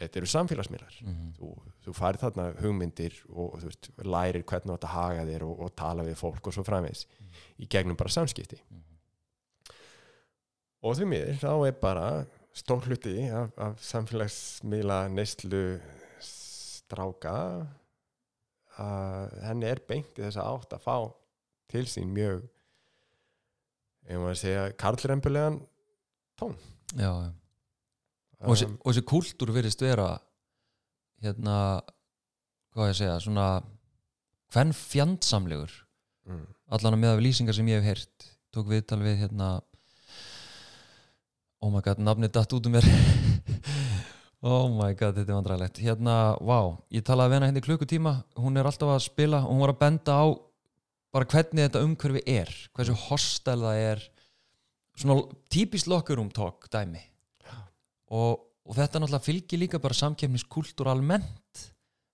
[0.00, 0.96] þetta eru samfélagsmiðlar.
[1.04, 1.26] Mm.
[1.38, 1.50] þú,
[1.84, 5.60] þú farið þarna hugmyndir og þú veist, lærir hvernig þú átt að haga þér og,
[5.66, 7.04] og tala við fólk og svo framvegs
[7.62, 8.60] í gegnum bara samskipti.
[8.70, 8.82] Mhm.
[10.84, 12.08] og því miður þá er bara
[12.54, 15.62] stór hluti af, af samfélagsmiðla neyslu
[16.22, 17.36] stráka
[18.78, 20.96] að henni er beint í þess að átt að fá
[21.70, 22.44] til sín mjög
[24.04, 25.62] ef maður að segja karlrembulegan
[26.98, 27.43] Já, já
[28.44, 30.08] og þessi, og þessi kultúr virðist vera
[31.24, 31.56] hérna
[32.74, 33.48] hvað ég segja, svona
[34.54, 35.72] hvern fjandsamlegur
[36.28, 36.44] mm,
[36.76, 39.56] allan að með af lýsingar sem ég hef heyrt tók viðtal við hérna
[41.64, 42.88] oh my god, nafnið datt út um mér.
[44.44, 45.78] Oh my god, þetta er vandræðilegt.
[45.80, 46.14] Hérna,
[46.44, 49.62] vá, ég talaði við hana hérna í klukkutíma Hún er alltaf að spila og hún
[49.62, 50.26] var að benda á
[51.16, 54.04] bara hvernig þetta umhverfi er hversu hostel það er.
[55.00, 55.16] Svona
[55.48, 57.00] típist locker room talk dæmi
[58.14, 61.64] og, og þetta náttúrulega fylgir líka bara samkefniskultúr almennt.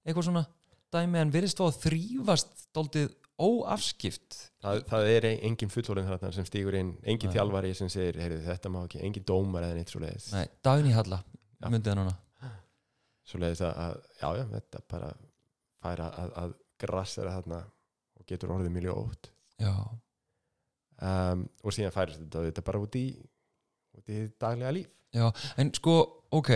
[0.07, 0.45] Eitthvað svona
[0.91, 4.39] dæmi en virðist þá að þrýfast dálítið óafskipt.
[4.61, 7.37] Það, það er engin fullorinn þarna sem stígur inn engin Nei.
[7.37, 10.93] þjálfari sem segir heyrðu, þetta má ekki, engin dómar eða neitt svo leiðis Nei, Dagný
[10.93, 11.23] Halla,
[11.57, 11.69] Já.
[11.69, 12.17] myndið það núna.
[13.31, 15.11] Svo leiðis að, að já, já, þetta bara
[15.81, 17.61] færa að, að grassera þarna
[18.21, 19.31] og getur orðið mjög ljótt
[19.61, 19.73] Já,
[21.01, 23.05] um, og síðan færist þetta, þetta bara út í
[24.01, 24.91] út í daglega líf.
[25.15, 25.27] Já,
[25.61, 25.97] en sko,
[26.35, 26.53] ok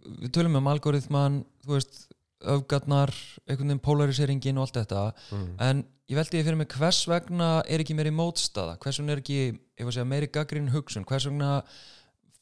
[0.00, 2.04] við tölum um algoritman þú veist,
[2.40, 3.12] öfgarnar
[3.44, 5.02] einhvern veginn polariseringen og allt þetta.
[5.36, 5.48] Mm.
[5.66, 9.22] En ég veldi ég fyrir mig hvers vegna er ekki meiri mótstaða, hvers vegna er
[9.22, 11.52] ekki var að segja, meiri gaggrín hugsun, hvers vegna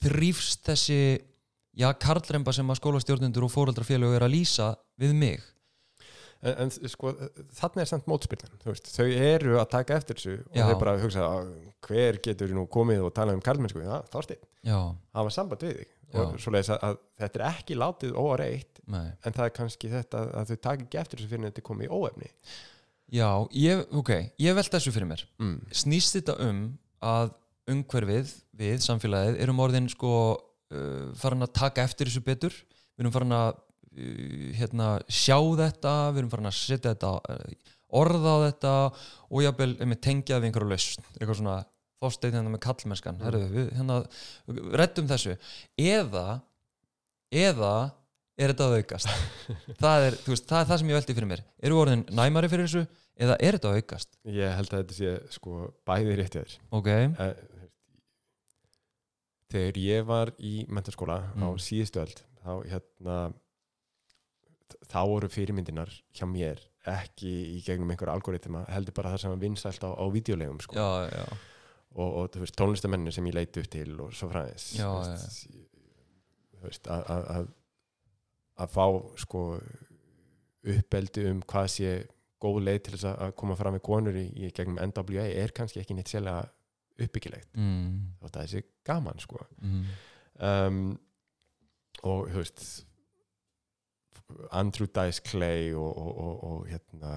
[0.05, 1.01] þrýfst þessi
[1.79, 5.43] já, karlremba sem að skólastjórnundur og fóreldrafélög er að lýsa við mig?
[6.39, 7.11] En, en sko,
[7.59, 10.69] þarna er samt mótspilin veist, þau eru að taka eftir þessu og Já.
[10.69, 11.49] þau bara hugsa að
[11.87, 14.79] hver getur nú komið og talað um karlmennsku það, Þorsteinn, Já,
[15.19, 15.95] hafa samband við þig.
[16.17, 19.11] Og svo leiðis að, að þetta er ekki látið óreitt nei.
[19.13, 21.89] en það er kannski þetta að þau taka ekki eftir þessu fyrir en þetta komið
[21.89, 22.31] í óefni.
[23.13, 25.25] Já, ég, ok, ég velt þessu fyrir mér.
[25.41, 25.59] Mm.
[25.83, 26.63] snýst þetta um
[27.05, 27.33] að
[27.69, 32.57] umhverfið við samfélagið erum orðin sko uh, farin að taka eftir þessu betur?
[32.97, 37.75] Við erum farin að uh, hérna, sjá þetta, við erum farin að setja þetta uh,
[37.91, 38.73] orða á þetta
[39.31, 41.57] og jafnvel með tengja við einhverju lausn eitthvað svona
[42.03, 43.49] þósteinn hérna með kallmennskan Mm.
[43.55, 43.97] við hérna
[44.79, 45.37] reddum þessu.
[45.79, 46.41] Eða
[47.33, 47.73] eða
[48.39, 49.09] er þetta að aukast?
[49.83, 51.43] Það er, veist, það er það sem ég veldi fyrir mér.
[51.63, 52.85] Eru orðin næmari fyrir þessu
[53.19, 54.13] eða er þetta að aukast?
[54.31, 55.57] Ég held að þetta sé sko
[55.89, 56.55] bæði rétt þér.
[56.79, 57.35] Ok, Eh,
[59.49, 61.59] þegar ég var í mentaskóla á Mm.
[61.59, 63.19] síðustu öld þá hérna
[64.89, 66.61] þá voru fyrirmyndinar hjá mér
[66.93, 70.75] ekki í gegnum einhver algoritma heldur bara það sem var vinsælt á, á videolegum sko.
[70.79, 71.25] já, já.
[71.99, 74.67] Og, og veist, tónlistamennin sem ég leiti upp til og svo fræðis
[76.93, 77.49] að,
[78.75, 78.85] fá
[79.25, 79.43] sko
[80.69, 81.91] uppeldi um hvað sé
[82.43, 85.81] góð leið til þess að- koma fram með konur í, í gegnum NWA er kannski
[85.83, 86.49] ekki neitt sérlega
[86.99, 87.49] uppbyggilegt.
[87.57, 89.41] Mm, þótt að þessi gaman sko.
[89.63, 89.85] Mm,
[90.49, 90.79] um,
[92.03, 92.65] og þú veist
[94.53, 97.15] Andrew Dice Clay og, og, og, og hérna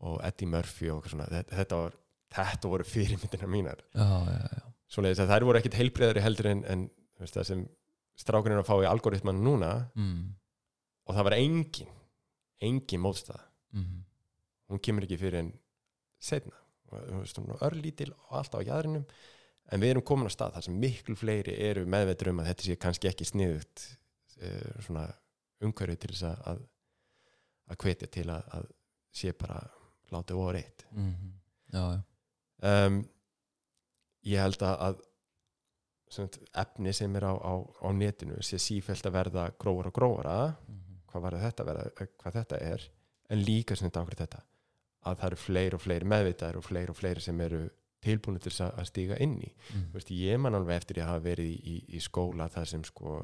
[0.00, 1.26] og Eddie Murphy og svona.
[1.28, 1.96] Þetta, var,
[2.32, 3.82] þetta voru fyrirmyndina mínar.
[3.92, 6.86] Já svoleiðis að þær voru ekkit heilbreyðari heldur en, en
[7.22, 7.64] það sem
[8.18, 10.22] strákurinn er að fá í algoritman núna mm,
[11.06, 11.92] og það var engin
[12.60, 13.40] engin mótstað
[13.76, 14.00] mm,
[14.72, 15.52] hún kemur ekki fyrir en
[16.20, 16.56] setna
[17.62, 19.06] örlítil og alltaf á jæðrinum
[19.70, 22.66] en við erum komin á stað þar sem miklu fleiri eru meðveitur um að þetta
[22.66, 23.84] sé kannski ekki sniðugt
[24.42, 25.06] uh, svona
[25.66, 26.60] umhverju til þess að að,
[27.70, 28.68] að hvetja til að, að
[29.20, 29.60] sé bara
[30.10, 30.84] látið og reitt.
[30.92, 31.32] Mm,
[31.74, 32.00] já, já.
[32.70, 33.00] Um,
[34.28, 35.00] ég held að, að
[36.58, 37.54] efni sem er á, á,
[37.86, 40.80] á netinu sé sífælt að verða grófara og grófara mm,
[41.10, 42.86] hvað, var þetta verða, hvað þetta er
[43.30, 44.40] en líka þetta ákveð þetta
[45.06, 47.60] að það eru fleiri og fleiri meðvitaðir og fleiri og fleiri sem eru
[48.04, 49.48] tilbúinu til að- að stíga inn í.
[49.74, 52.66] Mm, Þú veist, ég man alveg eftir ég hafa verið í, í, í skóla þar
[52.68, 53.14] sem sko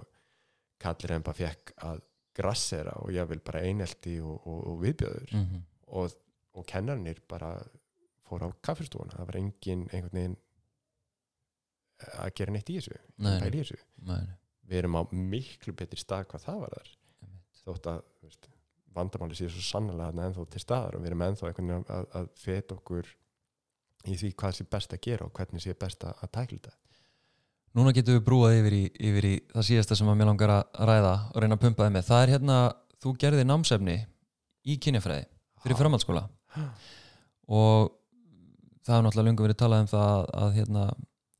[0.81, 2.01] kallir bara fekk að
[2.37, 5.63] grassera og ég vil bara einelti og, og, og viðbjöður mm,
[5.99, 6.17] og,
[6.57, 7.55] og kennarnir bara
[8.27, 10.37] fór á kaffestúana það var engin einhvern veginn
[12.21, 12.99] að gera neitt í þessu.
[13.25, 13.79] Nei, í þessu.
[14.05, 14.37] Nei, nei,
[14.69, 16.91] við erum á miklu betri stað hvað það var þar.
[17.25, 17.61] Einmitt.
[17.63, 18.49] þótt að veist,
[18.97, 22.29] vandamáli sé svo sannlega ennþá til staðar og við erum ennþá einhvern veginn að, að
[22.41, 23.13] feta okkur
[24.07, 26.77] í því hvað sé best að gera og hvernig sé best að tækla þetta
[27.77, 30.79] Núna getum við brúað yfir í, yfir í það síðasta sem að mér langar að
[30.89, 32.07] ræða og reyna að pumpa þið með.
[32.07, 32.61] Það er hérna,
[33.05, 33.97] þú gerði námsefni
[34.65, 35.27] í kynjafræði
[35.61, 36.23] fyrir framhaldsskóla.
[37.53, 37.91] Og
[38.87, 40.87] það hefur náttúrulega löngu verið talað um það að, að, hérna,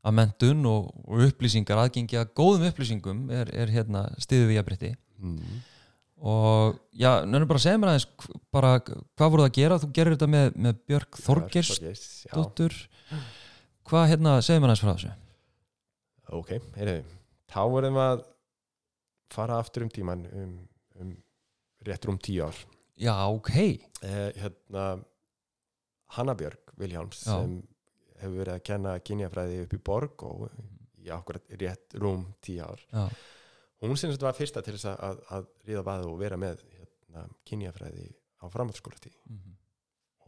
[0.05, 4.93] að mentun og, og upplýsingar, aðgengi að góðum upplýsingum er, er hérna stiðu við jafnbrytti
[4.93, 5.59] mm.
[6.21, 8.07] og já, nefnum bara segja mér aðeins
[8.53, 12.33] bara hvað voruð að gera, þú gerir þetta með, með Björg Þorgers Þorgeirs, já.
[12.35, 12.77] dóttur.
[13.87, 15.15] Hvað hérna, segja mér aðeins frá þessu
[16.35, 16.97] ok, heyrðu
[17.47, 18.23] þá við að
[19.33, 20.57] fara aftur um tíman um,
[21.01, 21.13] um
[21.87, 22.57] réttur um tíu ár.
[22.97, 23.53] Já, ok,
[24.01, 24.85] eh, hérna
[26.15, 27.35] Hanna Björg Viljáms Já.
[27.35, 27.59] sem
[28.17, 30.47] hefur verið að kenna kynjafræði upp í borg og
[31.03, 32.81] í akkurat rétt rúm tíu ár.
[32.91, 33.05] Já,
[33.83, 36.63] hún sem þetta var fyrsta til þess að, að, að ríða vaðu og vera með
[36.71, 38.07] hérna, kynjafræði
[38.41, 39.53] á framhaldsskólati mhm,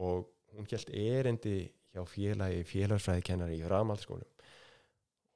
[0.05, 1.57] og hún held erindi
[1.93, 4.38] hjá félagi félagsfræði kennari í framhaldsskólum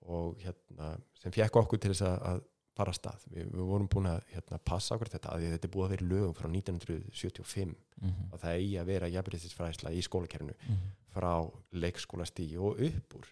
[0.06, 2.41] og hérna sem fekk okkur til þess að, að
[2.76, 5.74] fara að stað við, við vorum búin að hérna, passa okkur þetta að þetta er
[5.76, 8.32] búið að vera lögum frá 1975 Mhm.
[8.34, 10.88] og það eigi að vera jafnbrytisfræðisla í skólakerfinu Mhm.
[11.14, 13.28] frá leikskólastígi og upp úr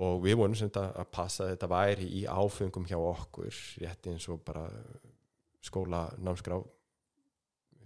[0.00, 3.50] og við vorum sem þetta að passa að þetta væri í áfengum hjá okkur
[3.82, 4.70] rétti eins og bara
[5.60, 6.62] skóla námskrá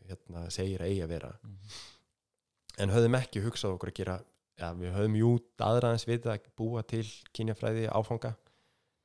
[0.09, 1.59] hérna, segir að eigi að vera Mhm.
[2.79, 4.21] en höfðum ekki hugsað okkur að gera
[4.61, 5.31] ja, við höfðum jú
[5.67, 8.35] aðraðans við að búa til kynjafræði áfanga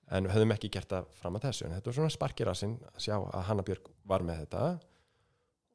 [0.09, 2.99] en við höfðum ekki gert það fram að þessu en þetta var svona sparkirasinn að
[3.05, 4.63] sjá að Hanna Björg var með þetta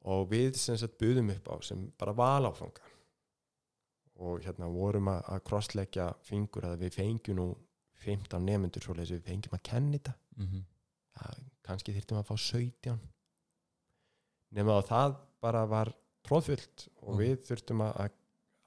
[0.05, 2.91] og við sem sagt buðum upp á sem bara valáfanga
[4.15, 7.47] og hérna vorum að, að krossleggja fingur að við fengjum nú
[8.05, 10.63] 15 nefnendur svoleiðis við fengjum að kenna þetta Mhm.
[11.15, 11.29] ja,
[11.63, 12.97] kannski þyrftum að fá 17
[14.55, 15.91] nema að það bara var
[16.27, 17.19] tróðfullt og Mm.
[17.21, 17.93] við þurftum að,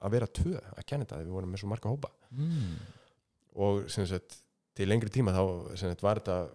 [0.01, 2.75] að, vera tvö að kenna þetta við vorum með svo marga hópa Mm.
[3.55, 4.37] og sem sagt
[4.75, 6.49] til lengri tíma þá sagt var þetta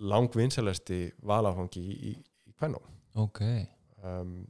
[0.00, 2.12] langvinsalasti valáfangi í, í,
[2.48, 2.84] í kvennum
[3.18, 3.40] ok
[4.04, 4.46] um,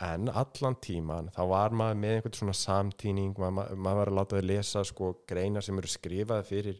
[0.00, 4.38] en allan tíman þá var maður með einhvern svona samtíning maður, maður var að láta
[4.38, 6.78] þau lesa sko greinar sem eru skrifað fyrir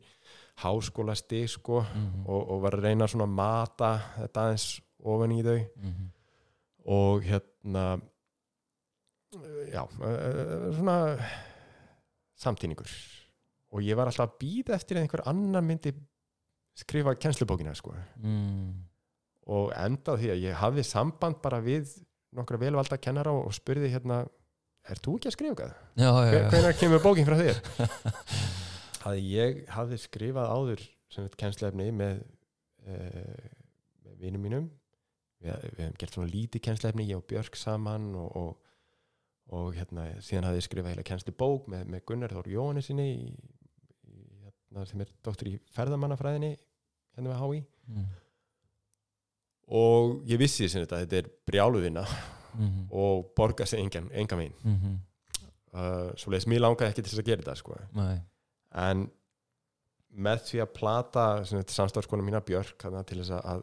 [0.63, 2.25] háskólasti sko Mhm.
[2.27, 4.69] og, og var að reyna svona að mata þetta aðeins
[5.05, 6.07] ofan í þau Mhm.
[6.87, 7.85] og hérna
[9.73, 10.99] já eh, svona
[12.39, 12.89] samtíningur
[13.75, 15.93] og ég var alltaf að býða eftir að einhver annar myndi
[16.79, 18.85] skrifa kennslubókina sko Mm.
[19.47, 21.97] og endað því að ég hafði samband bara við
[22.37, 24.23] nokkra velvalda kennara og, spurði hérna
[24.89, 25.69] er þú ekki að skrifa
[26.33, 26.49] já.
[26.53, 27.61] Hvenær kemur bókin frá þér?
[29.09, 32.23] að ég hafði skrifað áður sem þetta kennslefni með,
[32.87, 33.49] uh,
[34.05, 34.71] með vinum mínum
[35.41, 38.68] við, við hefum gert svona lítið kennslefni ég og Björk saman og, og,
[39.49, 43.07] og hérna, síðan hafði ég skrifað heila kennslu bók með, með Gunnar Þór Jóhanni sinni
[43.15, 43.29] í,
[44.13, 46.55] í, hérna, sem er doktor í ferðamannafræðinni
[47.17, 48.05] hérna með HÍ Mm.
[49.69, 52.03] og ég vissi sem þetta, þetta er brjáluvinna
[52.59, 52.89] Mhm.
[52.91, 54.99] og borga sig engan, engan veginn Mhm.
[55.75, 57.77] uh, svo leiðis mér langaði ekki til þess að gera þetta sko.
[57.95, 58.21] Nei.
[58.75, 59.11] en
[60.19, 63.63] með því að plata samstafskona mína Björk þarna, til þess að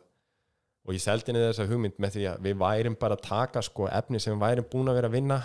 [0.88, 3.88] og ég seldi henni þessa hugmynd með því að við værim bara að taka sko,
[3.88, 5.44] efni sem við værim búin að vera að vinna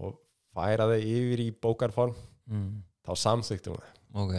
[0.00, 0.16] og
[0.56, 2.14] færa þau yfir í bókarform
[2.46, 2.82] Mm.
[3.02, 4.34] þá samþyktum við það ok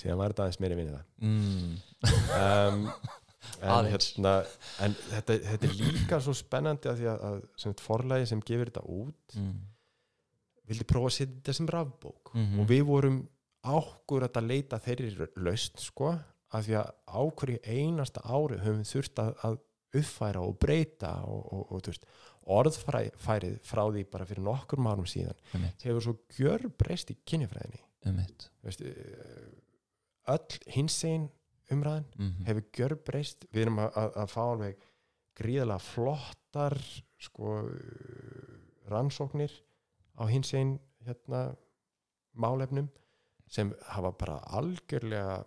[0.00, 1.74] síðan var þetta aðeins meiri vinni það mm.
[2.40, 2.86] um,
[3.60, 4.32] en, hérna,
[4.86, 8.40] en þetta, þetta er líka svo spennandi að því að, að sem sagt, forlagi sem
[8.48, 9.58] gefur þetta út Mm.
[10.70, 12.60] vildi prófa að setja þetta sem rafbók Mhm.
[12.62, 13.20] og við vorum
[13.66, 16.14] ákvörð að leita þeirri laust sko,
[16.54, 19.58] af því að á hverju einasta ári höfum við þurft að, að
[20.00, 21.82] uppfæra og breyta og, og, og
[22.46, 25.82] orðfærið frá því bara fyrir nokkur árum síðan Einmitt.
[25.82, 27.16] hefur svo gjör breyst í.
[28.62, 29.50] Þú veist, eh,
[30.28, 31.28] öll hinsegin
[31.70, 32.44] umræðin Mhm.
[32.46, 34.76] hefur gjör breyst við erum að, að, að fá alveg
[35.36, 36.78] gríðalega flottar
[37.18, 37.70] sko
[38.90, 39.52] rannsóknir
[40.18, 41.56] á hins einn hérna,
[42.36, 42.88] málefnum
[43.50, 45.44] sem hafa bara algjörlega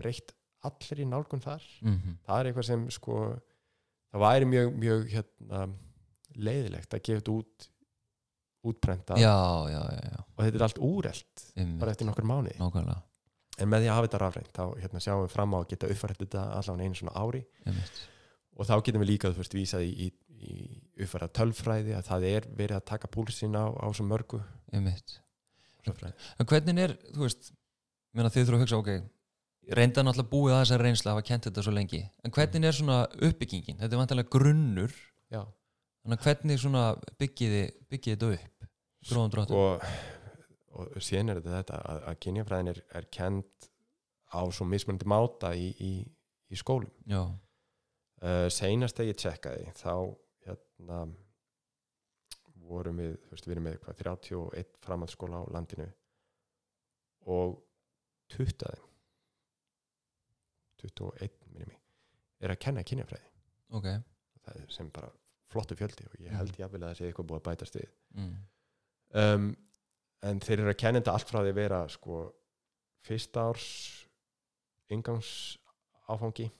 [0.00, 0.32] breytt
[0.64, 2.18] allir í nálgun þar Mhm.
[2.26, 3.40] það er eitthvað sem sko
[4.12, 5.74] það væri mjög, mjög hérna,
[6.36, 7.68] leiðilegt að gefa þetta út
[8.70, 9.36] útprenta já,
[9.72, 11.78] já, og þetta er allt úrelt Einmitt.
[11.80, 12.98] bara eftir nokkur nákvæmlega.
[13.60, 15.88] En með því að hafa þetta rafrænt þá hérna, sjáum við fram á að geta
[15.92, 17.40] uppfært þetta allavega einu svona ári.
[17.64, 18.02] Einmitt.
[18.56, 22.26] og þá getum við líka þú veist vísað í, í, í uppfæra tölfræði að það
[22.30, 24.42] er verið að taka púlsinn á, á svo mörgu.
[26.36, 27.52] En hvernig er, þú veist
[28.12, 28.92] meina þið þurfa að hugsa, ok
[29.76, 32.00] reynda náttúrulega búið að þessar reynsla að hafa kent þetta svo lengi.
[32.24, 33.78] En hvernig er svona uppbyggingin?
[33.78, 34.94] Þetta er vantilega grunnur.
[35.30, 35.42] Já,
[36.02, 36.84] þannig að hvernig svona
[37.20, 38.70] byggiði þetta upp?
[39.10, 39.84] Gróðum dráttum og,
[40.76, 43.70] og síðan er þetta þetta að, að kynjafræðin er, er kent
[44.30, 45.92] á svo mismunandi máta í, í,
[46.52, 46.92] í skólum.
[47.08, 49.94] Já, uh, seinast þegar ég tjekkaði þá
[50.46, 51.00] hérna
[52.70, 55.88] vorum við, þú veist, við erum með hvað, 31 framhaldsskóla á landinu
[57.30, 57.58] og
[58.36, 58.86] 20 af þeim
[60.80, 61.80] 21 minni mig
[62.40, 63.26] er að kenna kynjafræði.
[63.76, 63.88] Ok.
[64.40, 65.10] Það er sem bara
[65.50, 67.90] flottu fjöldi og ég held jafnvel að það sé eitthvað búið að bætast við.
[68.18, 68.34] Mm.
[69.22, 69.48] um,
[70.30, 72.20] en þeir eru að kenna þetta allt frá því að vera sko
[73.06, 73.68] fyrsta árs
[74.92, 75.30] yngangs
[76.10, 76.50] áfangi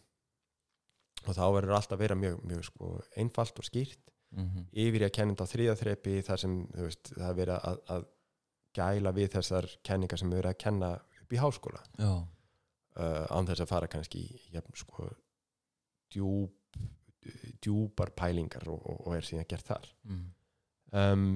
[1.26, 4.00] og þá verður allt að vera mjög, mjög sko, einfalt og skýrt.
[4.30, 7.54] Mm yfir í að kenna þetta á þriða þrepi þar sem veist, það er verið
[7.70, 8.04] að, að
[8.78, 10.90] gæla við þessar kenningar sem erum að kenna
[11.22, 11.80] upp í háskóla.
[11.98, 15.08] Uh, án þess að fara kannski í jafn, sko,
[16.14, 16.78] djúb,
[17.64, 19.88] djúpar pælingar og, og, og er síðan gert þar.
[20.08, 20.26] Mm.
[21.02, 21.30] um,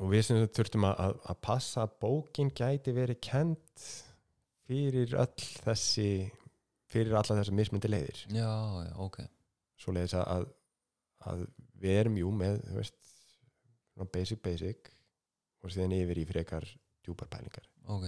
[0.00, 3.86] og við sem þurftum að, að, passa að bókin gæti verið kent
[4.68, 6.08] fyrir öll þessi
[6.92, 8.24] fyrir alla þessar mismyndi leiðir.
[8.32, 8.52] Já,
[8.86, 9.20] já, ok.
[9.80, 10.48] Svo leiðis að,
[11.28, 11.46] að,
[11.82, 12.98] við erum jú með veist,
[14.12, 14.90] basic basic
[15.62, 16.66] og síðan yfir í frekar
[17.04, 17.66] djúpar pælingar.
[17.90, 18.06] Ok,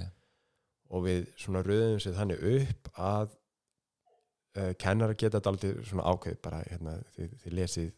[0.94, 3.34] og við svona röðum sér þannig upp að
[4.58, 7.92] uh, kennar geta daldið svona ákveð bara hérna, þið, þið lesið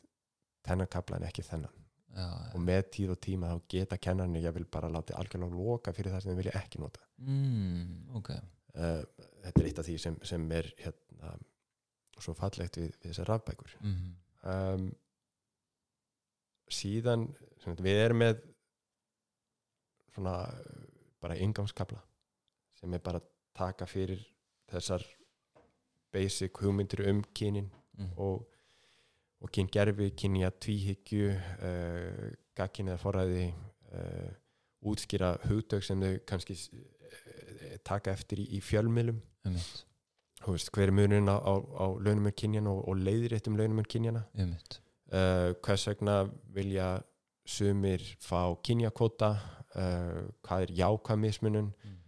[0.67, 1.83] þennan kapla en ekki þennan.
[2.17, 2.53] Já, já.
[2.57, 6.15] og með tíð og tíma þá geta kennarnir ég vil bara láta algjörlega loka fyrir
[6.15, 7.03] það sem þið vilja ekki nota.
[7.21, 9.03] Mm, ok, uh,
[9.45, 11.35] þetta er eitt af því sem, sem er hérna,
[12.17, 13.77] svo fallegt við, við þessar rafbækur.
[13.85, 14.15] Mm,
[14.55, 14.87] um,
[16.73, 17.29] síðan
[17.61, 18.41] sem við erum með
[20.15, 20.87] svona uh,
[21.21, 22.01] bara ingangskabla
[22.81, 24.25] sem er bara að taka fyrir
[24.71, 25.05] þessar
[26.17, 28.47] basic hugmyndir um kynin mm, og,
[29.41, 33.47] og kyngerfi, kynja tvíhyggju uh, gagkin eða forræði
[33.93, 34.31] uh,
[34.87, 38.63] útskýra hugtök sem þau kannski uh, taka eftir í, í
[40.55, 44.25] veist, hver er munurinn á, á, á launumur kynjana og, og leiðréttum launumur kynjana?
[45.07, 46.17] Uh, hvers vegna
[46.55, 46.97] vilja
[47.47, 49.37] sumir fá kynjakvota
[49.79, 51.71] uh, hvað er jákvæð mismunun?
[51.85, 52.01] Mm,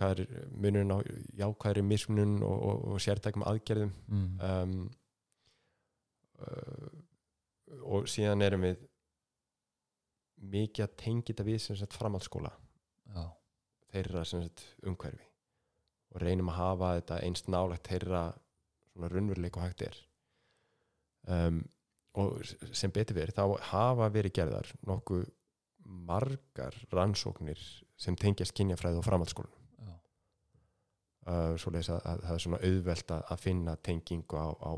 [0.00, 0.98] hvað er munurinn á
[1.36, 3.90] jákvæðri mismunun og, og, og sértækum aðgerðum.
[4.08, 4.76] Mm, um,
[6.40, 8.86] uh, og síðan erum við
[10.50, 12.52] mikið að tengja þetta við sem sagt framhaldsskóla.
[13.12, 13.26] Já,
[13.92, 15.28] þeirra sem sagt umhverfi.
[16.14, 18.24] Og reynum að hafa þetta einst nálægt þeirra
[18.94, 20.00] svona raunveruleik og hægt er.
[21.28, 21.60] Um,
[22.18, 22.40] og
[22.74, 25.28] sem betur verið þá hafa verið gerðar nokkuð
[26.08, 27.60] margar rannsóknir
[28.00, 29.59] sem tengjast kynjafræði og framhaldsskólan
[31.30, 34.72] uh, svo leiðis að, að það er svona auðvelt að, að finna tengingu á, á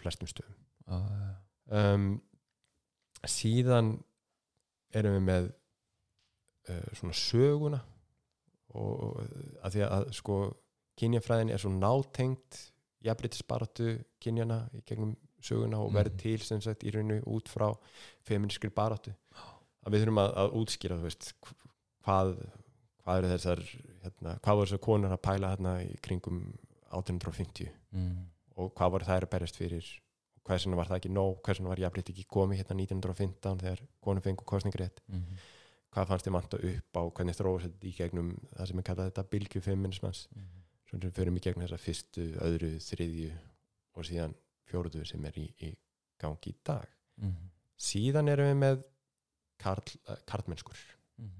[0.00, 0.56] flestum stöðum.
[0.86, 1.30] Já, já,
[1.94, 2.08] um,
[3.26, 3.92] síðan
[4.96, 5.48] erum við með
[6.70, 7.80] uh, svona söguna
[8.76, 9.20] og
[9.64, 10.36] að því að sko
[11.00, 12.58] kynjafræðin er svo nátengt
[13.06, 15.14] jafnbreytisbaratu kynjana í gegnum
[15.46, 16.18] söguna og verð Mhm.
[16.22, 17.68] til sem sagt í rauninu út frá
[18.26, 19.12] feministkri baratu
[19.86, 21.28] að við þurfum að, að útskýra veist
[22.04, 22.32] hvað,
[23.06, 23.60] hvað eru þessar
[24.02, 26.40] hérna, hvað voru þessar konur að pæla hérna í kringum
[26.90, 28.16] 1850 mm,
[28.58, 29.90] og hvað voru þær að berjast fyrir?
[30.40, 33.62] Og hvers vegna var það ekki nóg, hvers vegna var jafnrétt ekki komið hérna 1915
[33.62, 35.38] þegar konum fengu kostningrétt, mm,
[35.94, 37.02] hvað fannst þið manta upp á?
[37.20, 40.50] Hvernig þróast þetta í gegnum það sem er kallað þetta bylgju feminismans mm,
[40.90, 43.30] svo sem við förum í gegnum þessa fyrstu, öðru, þriðju
[43.94, 44.36] og síðan
[44.66, 45.72] fjóruðu sem er í, í
[46.18, 46.90] gangi í dag.
[47.22, 47.48] Mm,
[47.78, 48.84] síðan erum við með
[49.62, 50.78] karl, uh, karlmennskur.
[51.22, 51.34] Mm,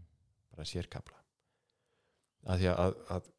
[0.55, 1.26] bara sérkabla
[2.45, 3.31] að því að, að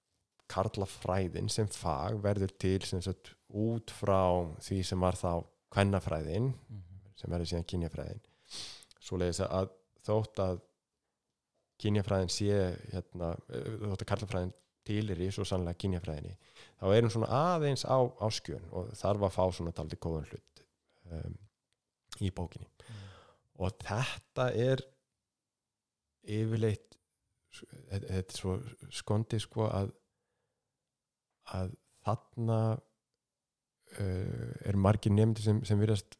[0.51, 5.31] karlafræðin sem fag verður til sem sagt, út frá því sem var þá
[5.75, 6.85] kvennafræðin mm,
[7.19, 8.23] sem verður síðan kynjafræðin.
[9.03, 9.73] Svo leiðis að
[10.07, 10.61] þótt að
[11.83, 12.61] kynjafræðin sé
[12.93, 14.55] hérna, þótt að karlafræðin
[14.87, 16.35] tilir í svo sannlega kynjafræðinni
[16.79, 20.29] þá er hún svona aðeins á, á skjön og þarf að fá svona taldi góðan
[20.31, 20.61] hlut
[21.11, 21.37] um,
[22.23, 22.69] í bókinni.
[23.57, 24.83] Og þetta er
[26.27, 26.96] yfirleitt
[27.91, 28.57] þetta er svo
[28.93, 29.93] skondi sko að
[31.55, 31.73] að
[32.07, 36.17] þarna uh, er margir nefndir sem, sem virðast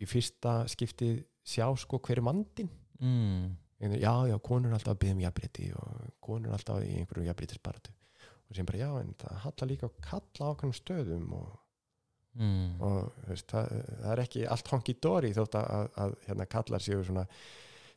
[0.00, 1.14] í fyrsta skipti
[1.46, 2.68] sjá sko hver er vandinn.
[3.00, 3.56] Mm,
[3.96, 7.30] já, já, konur er alltaf að byggja um jafnrétti og konur er alltaf í einhverjum
[7.30, 7.96] jafnréttisbaratu
[8.50, 11.50] og sem bara, já, en það hallar líka að kalla á okkur stöðum og,
[12.34, 16.48] mm, og veist, það, það er ekki allt honky dory þótt að, að, að hérna
[16.50, 17.26] kallar séu svona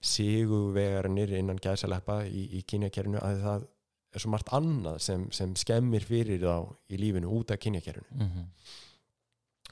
[0.04, 3.68] sigurvegarnir innan gæðsaleppa í, í kynjakerfinu að það
[4.14, 8.50] er svo margt annað sem, sem skemmir fyrir þá í lífinu út af kynjakerfinu mm,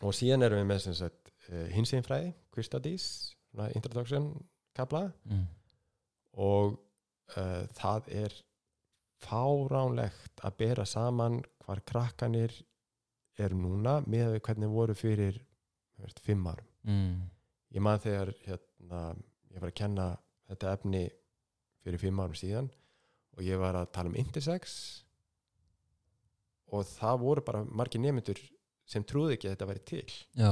[0.07, 1.34] og síðan erum við með sem sagt
[2.51, 3.05] queer studies
[3.51, 4.32] svona introduction
[4.77, 5.43] kabla mm,
[6.39, 6.79] og
[7.36, 8.38] uh, það er
[9.21, 12.55] fáránlegt að bera saman hvar krakkanir
[13.41, 15.38] eru núna með hvernig voru fyrir
[16.25, 16.67] fimm árum.
[16.88, 17.17] Mm,
[17.75, 19.01] ég man þegar hérna,
[19.54, 20.06] ég var að kenna
[20.52, 21.04] þetta efni
[21.84, 22.70] fyrir fimm árum síðan
[23.38, 24.74] og ég var að tala um intersex
[26.72, 28.39] og það voru bara margir nemyndur
[28.91, 30.16] sem trúði ekki að þetta væri til.
[30.39, 30.52] Já,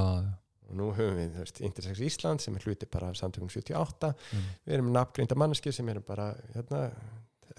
[0.69, 4.49] og nú höfum við veist, Intersex Ísland sem er hluti bara af samtökum 78 mm,
[4.67, 6.81] við erum nafngreinda manneskir sem erum bara hérna,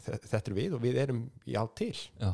[0.05, 1.93] þe- þetta er við og við erum í á til.
[2.21, 2.31] Já,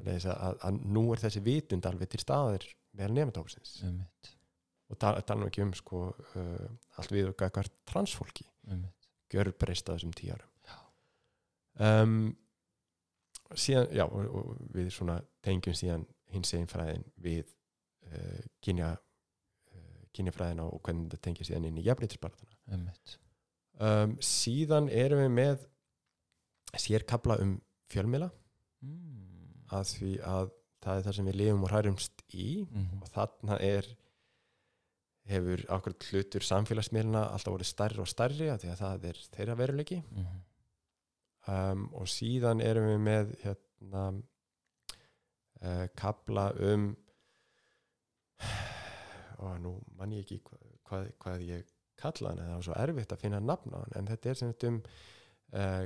[0.00, 2.66] að, að, nú er þessi vitund alveg til staðir
[2.96, 3.76] meðal nefndóksins
[4.90, 9.90] og tala, tala ekki um sko, uh, allt við og gækvar transfólki einmitt, gjör breyst
[9.90, 10.48] á þessum árum.
[11.80, 12.16] Um,
[13.56, 17.46] síðan, já og, og við svona tengjum síðan hins einn fræðin við
[18.10, 23.16] uh, kynja uh, kynjafræðina og hvernig þetta tengja síðan inn í jafnleitisbaratuna einmitt,
[23.78, 25.66] um, síðan erum við með
[26.78, 27.56] sérkabla um
[27.90, 28.28] fjölmila
[28.84, 32.48] mm, að því að það er það sem við lifum og hærumst í.
[32.64, 33.88] Mhm, og þarna er
[35.30, 39.56] hefur okkur hlutur samfélagsmiðluna alltaf voru stærri og stærri af því að það er þeirra
[39.60, 40.40] veruleiki mhm.
[41.54, 44.04] um, og síðan erum við með hérna
[45.62, 46.90] uh, kabla um
[49.44, 53.14] og nú mann ég ekki hvað, hvað, hvað ég kalla hann það var svo erfitt
[53.14, 54.80] að finna nafn á hann en þetta er sem þetta um
[55.60, 55.84] uh,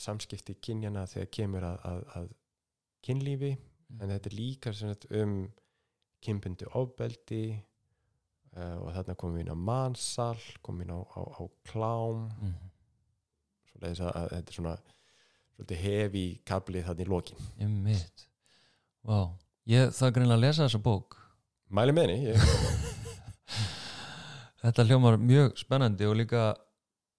[0.00, 2.28] samskipti kynjana þegar kemur að, að, að
[3.04, 3.50] kynlífi
[3.98, 5.34] en þetta er líka sem sagt um
[6.24, 7.42] kynbundi ofbeldi
[8.56, 12.24] uh, og þarna komum við inn á mansal komum við inn á, á, á klám
[12.40, 12.70] Mhm.
[13.70, 14.76] svoleiðis að, að þetta er svona
[15.84, 18.26] hefi kablið þarna í lokin Einmitt.
[19.04, 19.18] Vá,
[19.68, 21.16] ég það greinlega að lesa þessa bók
[21.70, 22.36] mæli með henni ég,
[24.60, 26.50] Þetta hljómar mjög spennandi og líka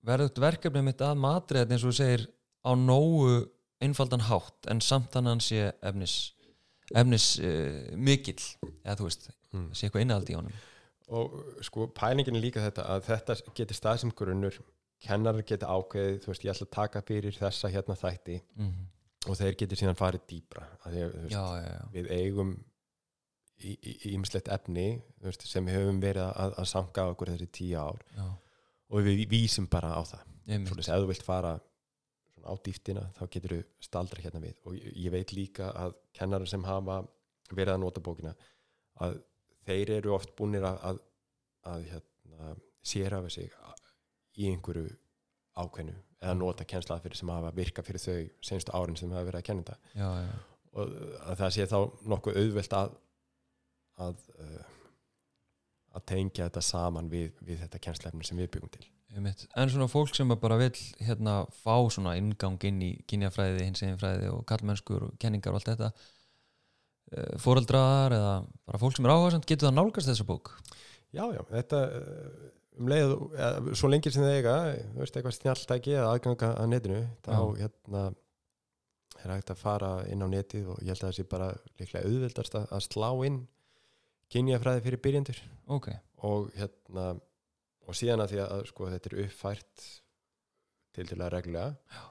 [0.06, 2.28] verðugt verkefni mitt að matrið eins og segir
[2.62, 3.48] á nógu
[3.82, 6.34] einfaldan hátt en samt hann hann sé efnis
[6.94, 8.38] efnis uh, mikill
[8.84, 9.70] eða þú veist, mm.
[9.74, 10.54] sé eitthvað innald í honum
[11.12, 11.36] og
[11.66, 14.58] sko pælingin er líka þetta að þetta geti stað sem grunnur
[15.02, 18.82] kennarar geti ákveðið, þú veist, ég ætla að taka fyrir þessa hérna þætti mm
[19.30, 22.54] og þeir geti síðan farið dýbra að að þú veist, Já, já, já, við eigum
[24.10, 24.86] ímislegt efni
[25.22, 28.02] veist, sem við höfum verið að, að samka okkur þessi tíu ár
[28.92, 30.24] og við vísum bara á það.
[30.48, 30.72] Einmitt.
[30.72, 31.52] Svoleiðis, ef þú vilt fara
[32.34, 34.56] svona á dýftina þá getur þú staldra hérna við.
[34.66, 36.98] Og ég, ég veit líka að kennarar sem hafa
[37.54, 38.34] verið að nota bókina
[39.06, 39.20] að
[39.68, 41.02] þeir eru oft búinir að, að,
[41.74, 43.52] að hérna, sér af sig
[44.40, 44.88] í einhverju
[45.60, 49.42] ákveðnu eða nota kennslað fyrir sem hafa virka fyrir þau senstu árin sem hafa verið
[49.42, 49.94] að kenna þetta.
[49.98, 50.36] Já, já,
[50.72, 50.94] og
[51.26, 51.80] að það sé þá
[52.14, 52.94] nokkuð auðvelt að
[54.02, 54.64] að, uh,
[55.98, 58.88] að tengja þetta saman við, við þetta kennslefni sem við byggum til.
[59.12, 64.00] En svona fólk sem bara vill hérna fá svona inngang inn í kynjafræði, hins eginn
[64.00, 65.90] fræði og kallmennskur og kenningar og allt þetta
[67.18, 68.34] uh, fóreldrar eða
[68.68, 70.56] bara fólk sem er áhersamt, getur það nálgast þessa bók?
[71.12, 72.50] Já, já, þetta uh,
[72.80, 76.70] um leið, eða, svo lengir sem þið eiga þú veist, eitthvað snjalltæki eða aðganga að
[76.72, 77.42] netinu, þá Já.
[77.62, 78.04] hérna
[79.22, 81.50] er hægt að fara inn á netið og ég held að það sé bara
[81.80, 83.42] líklega auðveldast að, að slá inn
[84.32, 85.42] kynjafræði fyrir byrjendur
[85.76, 85.92] Ok,
[86.26, 87.10] og hérna
[87.88, 89.86] og síðan að því að sko, þetta er uppfært
[90.96, 92.02] til til að Já.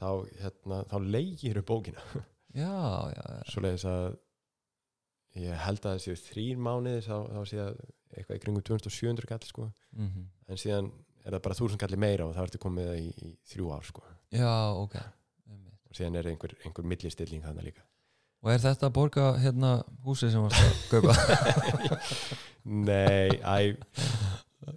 [0.00, 0.08] þá,
[0.42, 2.04] hérna, þá leigir upp bókina
[2.54, 2.70] já,
[3.14, 3.42] já, já.
[3.50, 4.18] svoleiðis að
[5.40, 7.80] ég held að það séu þrýr mánuði þá, þá sé að
[8.14, 9.70] eitthvað í kringum 2700 kall sko.
[9.96, 10.90] Mm en síðan
[11.24, 13.86] er það bara 1000 kalli meira og það ertu komið það í, í þrjú ár
[13.88, 14.02] sko.
[14.34, 17.86] já ok og síðan er einhver, einhver millistilling þannig líka
[18.44, 19.68] Og er þetta að borga hérna
[20.04, 21.14] húsið sem varst að kaupa?
[22.90, 23.72] Nei, æ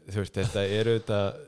[0.07, 1.41] þú veist, þetta er auðvitað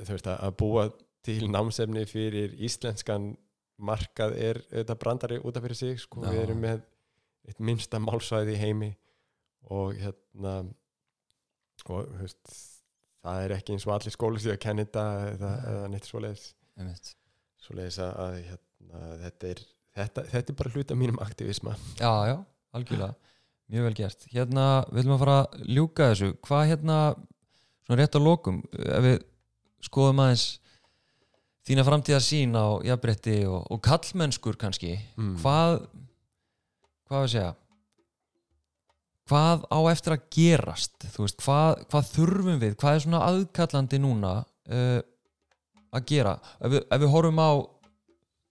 [0.00, 0.86] þú veist, að búa
[1.28, 3.34] til námsefni fyrir íslenskan
[3.76, 6.80] markað er auðvitað brandari út af fyrir sig, sko, við erum með
[7.50, 8.90] eitt minnsta málsvæði í heimi
[9.70, 10.60] og hérna
[11.90, 12.54] og veist
[13.24, 16.46] það er ekki eins og allir skóli sér að kenna þetta eða, eða neitt svoleiðis
[17.60, 19.62] svoleiðis að, að hérna, þetta er
[19.96, 22.36] þetta, þetta er bara hluta mínum aktivisma Já, já,
[22.76, 23.16] algjörlega
[23.70, 24.24] Mjög vel gert.
[24.32, 26.30] Hérna, við viljum að fara að ljúka þessu.
[26.42, 26.96] Hvað hérna,
[27.86, 29.20] svona rétt á lokum, ef við
[29.86, 30.46] skoðum aðeins
[31.68, 35.36] þína framtíða sín á jafnbretti og, og kallmennskur kannski, mm.
[35.44, 35.76] hvað
[37.10, 37.50] hvað við segja?
[39.30, 41.04] Hvað á eftir að gerast?
[41.18, 42.72] Veist, hvað, hvað þurfum við?
[42.80, 45.00] Hvað er svona aðkallandi núna uh,
[45.94, 46.32] að gera?
[46.58, 47.50] Ef við, ef við horfum á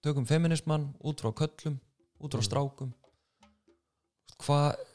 [0.06, 1.80] tökum feminismann út frá köllum
[2.24, 2.48] út frá Mm.
[2.48, 2.94] strákum.
[4.46, 4.86] Hvað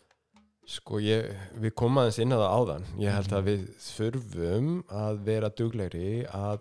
[0.65, 1.27] Sko ég,
[1.61, 2.85] við komum aðeins inn á það áðan.
[2.97, 3.37] Ég held Mhm.
[3.37, 6.61] að við þurfum að vera duglegri að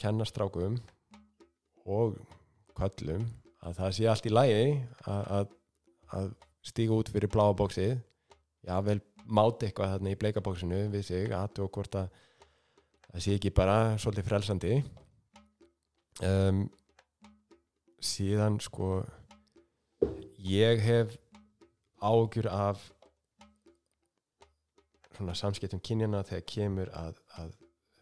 [0.00, 0.78] kenna strákum
[1.84, 2.16] og
[2.74, 3.26] kvöllum
[3.62, 4.62] að það sé allt í lægi
[5.04, 5.46] að, að,
[6.14, 6.32] að
[6.66, 7.96] stíga út fyrir bláa bóksið
[8.66, 12.08] já vel máti eitthvað þarna í bleikabóksinu við sig aðtjóð hvort að
[13.10, 14.72] það sé ekki bara svolítið frelsandi.
[16.26, 16.66] Um,
[18.02, 19.00] síðan sko
[20.46, 21.16] ég hef
[22.04, 22.82] ágjur af
[25.16, 27.54] svona samskiptum kynjana þegar kemur að, að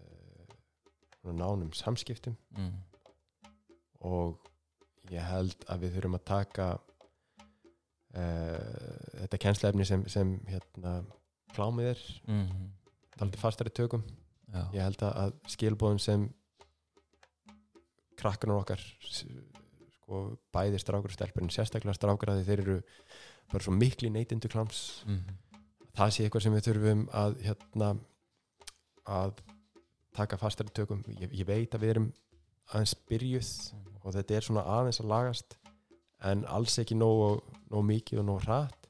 [0.02, 0.56] uh,
[1.20, 2.36] svona nánum samskiptum.
[2.58, 2.74] Mm,
[4.04, 4.50] og
[5.12, 6.68] ég held að við þurfum að taka
[8.14, 11.00] þetta kennsleefni sem, sem hérna
[11.54, 12.02] klámið er.
[12.30, 12.70] Mm,
[13.16, 14.04] talandi fastari tökum.
[14.54, 16.28] Já, ég held að, skilbóðum sem
[18.20, 20.20] krakkanar okkar sko
[20.54, 22.76] bæði strákur og stelpur en sérstaklega strákur að þeir eru
[23.50, 25.02] bara svo mikli neytindu kláms.
[25.08, 25.24] Mm,
[25.96, 27.90] það sé eitthvað sem við þurfum að hérna
[29.04, 29.42] að
[30.14, 31.02] taka fastari tökum.
[31.18, 32.08] Ég, ég veit að við erum
[32.70, 35.58] aðeins byrjuð mm, og þetta er svona aðeins að lagast
[36.24, 37.42] en alls ekki nóg,
[37.74, 38.88] nóg mikið og nóg hratt.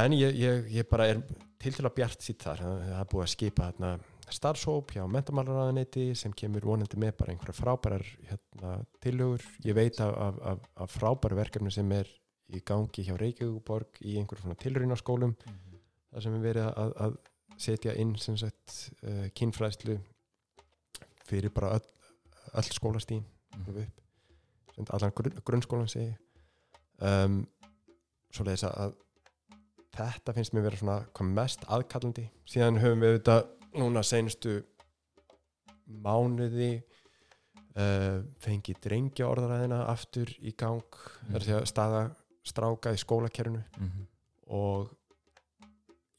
[0.00, 1.20] En ég, ég, ég bara er
[1.60, 2.62] til til að bjart sitt þar.
[2.62, 3.92] Það er búið að skipa þarna
[4.30, 9.42] starfsóp hjá mentamálaráðaneyti sem kemur vonandi með bara einhverja frábærar hérna, tillögur.
[9.66, 12.10] Ég veit af, af, af, af frábæru verkefni sem er
[12.50, 17.18] í gangi hjá Reykjavíkuborg í einhverjum tilrýnaskólum þar sem við verið að, að
[17.60, 19.98] setja inn sem sagt uh, kynfræðslu
[21.28, 21.90] fyrir bara öll,
[22.54, 24.00] öll alveg upp.
[24.74, 26.14] Sem allan grunn, grunnskólan segi
[27.00, 27.40] um,
[28.30, 28.92] svo leiðis að,
[29.96, 33.38] þetta finnst mér vera svona hvað mest aðkallandi síðan höfum við þetta
[33.80, 34.58] núna senustu
[35.90, 36.70] mánuði
[37.78, 41.32] uh, fengið drengja orðaræðina aftur í gang mm.
[41.34, 42.02] þar sé að staða
[42.50, 44.06] stráka í skólakerfinu Mhm.
[44.50, 44.90] og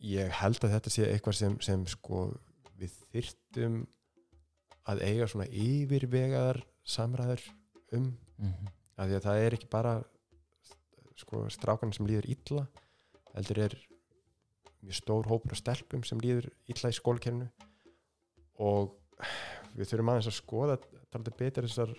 [0.02, 2.22] ég held að þetta sé eitthvað sem, sem sko
[2.80, 3.82] við þyrtum
[4.90, 7.44] að eiga svona yfirvegaðar samræður
[7.94, 8.68] um Mhm.
[8.98, 9.92] af því að það er ekki bara
[11.22, 12.66] sko strákan sem líður illa
[13.36, 13.76] heldur er
[14.82, 17.48] mjög stór hópur af stelpum sem líður illa í skólakerfinu
[18.62, 18.96] og
[19.78, 20.78] við þurfum aðeins að skoða
[21.14, 21.94] talað betur þessar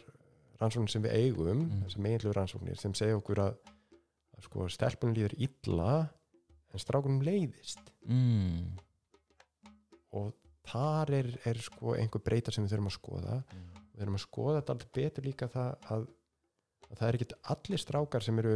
[0.60, 1.84] rannsóknir sem við eigum Mm.
[1.86, 3.56] þessar meginlegu rannsóknir sem segja okkur að,
[4.36, 5.92] að sko stelpunum líður illa
[6.72, 8.72] en strákunum leiðist Mm.
[10.12, 10.32] og
[10.68, 13.68] þar er, er sko einhver breyta sem við þurfum að skoða Mm.
[13.92, 16.06] við þurfum að skoða þetta alltaf betur líka það að,
[16.90, 18.54] að það er ekki allir strákar sem eru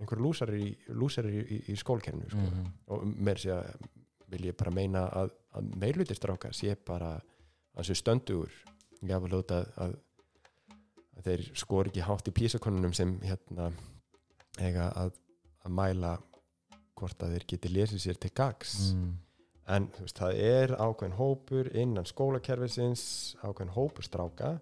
[0.00, 2.42] einhver lúsarir í, lúsarir í, í, skólkerfinu sko.
[2.42, 2.66] Mhm.
[2.92, 3.74] og mér sé að
[4.32, 7.94] vil ég bara meina að, að meirluti strákar sé bara að þessu
[9.06, 9.94] ég hafa lóta að,
[11.16, 13.70] að þeir skor ekki hátt í písakonunum sem hérna
[14.58, 15.12] eiga að,
[15.64, 16.16] að mæla
[16.96, 19.14] hvort að þeir geti lesið sér til gags Mm.
[19.68, 24.52] en þú veist, það er ákveðin hópur innan skólakerfisins ákveðin hópur stráka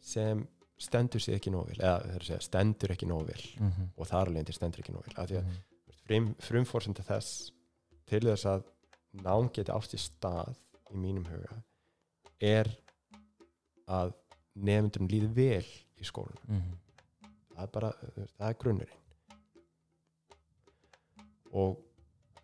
[0.00, 0.46] sem
[0.78, 3.88] stendur sig ekki nóg vel eða það er að segja stendur ekki nóg vel Mhm.
[3.96, 5.56] og þar alveg stendur ekki nóg vel af því að Mhm.
[6.06, 7.50] frum, frumforsenda þess
[8.06, 8.64] til þess að
[9.24, 10.54] nám geti ást í stað
[10.92, 11.62] í mínum huga
[12.40, 12.68] er
[13.88, 14.14] að
[14.56, 15.66] nefndunum líði vel
[15.98, 16.78] í skólanum Mhm.
[17.56, 17.92] það er bara,
[18.38, 18.94] það er grunnurinn
[21.52, 21.78] og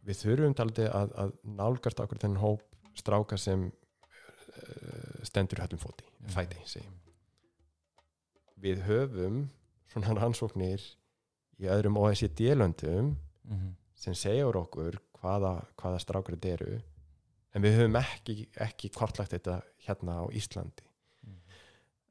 [0.07, 2.63] við þurfum taldi að, að nálgast okkur þennan hóp
[2.97, 6.87] stráka sem uh, stendur höllum fóti, fæti segi.
[8.65, 9.43] Við höfum
[9.93, 10.83] svona rannsóknir
[11.61, 13.75] í öðrum OECD-löndum Mhm.
[13.95, 16.81] sem segjur okkur hvaða, hvaða strákur þetta eru
[17.55, 20.83] en við höfum ekki, ekki kortlagt þetta hérna á Íslandi
[21.23, 21.37] Mhm.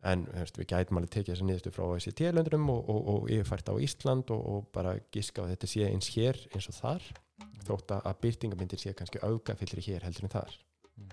[0.04, 3.76] en veist, við gætum alveg tekið þessa niðurstu frá OECD-löndunum og, og, og yfirfært á
[3.82, 7.02] Ísland og, og bara giska á að þetta sé eins hér eins og þar
[7.64, 10.58] þótt að- að byrtingamindir sé kannski augafyllri hér heldur en þar
[10.98, 11.10] Mhm.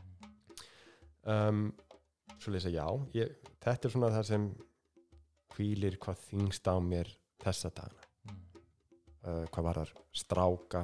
[1.24, 1.72] um,
[2.38, 4.54] svo lesa já ég, þetta er svona það sem
[5.56, 7.10] hvílir hvað þingst á mér
[7.42, 8.40] þessa dagana Mhm.
[9.24, 10.82] uh, hvað var þar stráka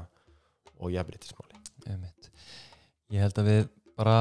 [0.80, 2.30] og jafnréttismáli Einmitt.
[3.12, 4.16] Ég held að við bara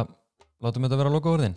[0.62, 1.56] látum þetta vera að loka orðin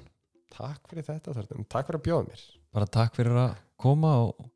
[0.55, 1.67] takk fyrir þetta Þorsteinn.
[1.69, 4.49] takk fyrir að bjóða mér bara takk fyrir að koma og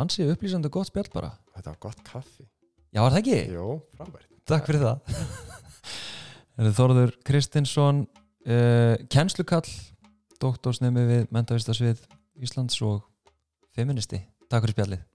[0.00, 2.46] ansið upplýsandi gott spjall bara þetta var gott kaffi
[2.92, 3.38] Já, var það ekki?
[3.54, 5.00] Jó, frábært Takk fyrir það
[6.76, 8.02] Þorður Kristinsson
[8.46, 9.68] uh, kennslukall
[10.40, 12.02] doktorsnemi við mentavistasvið
[12.38, 13.00] Íslands og
[13.74, 14.22] feministi.
[14.50, 15.09] Takk fyrir spjallið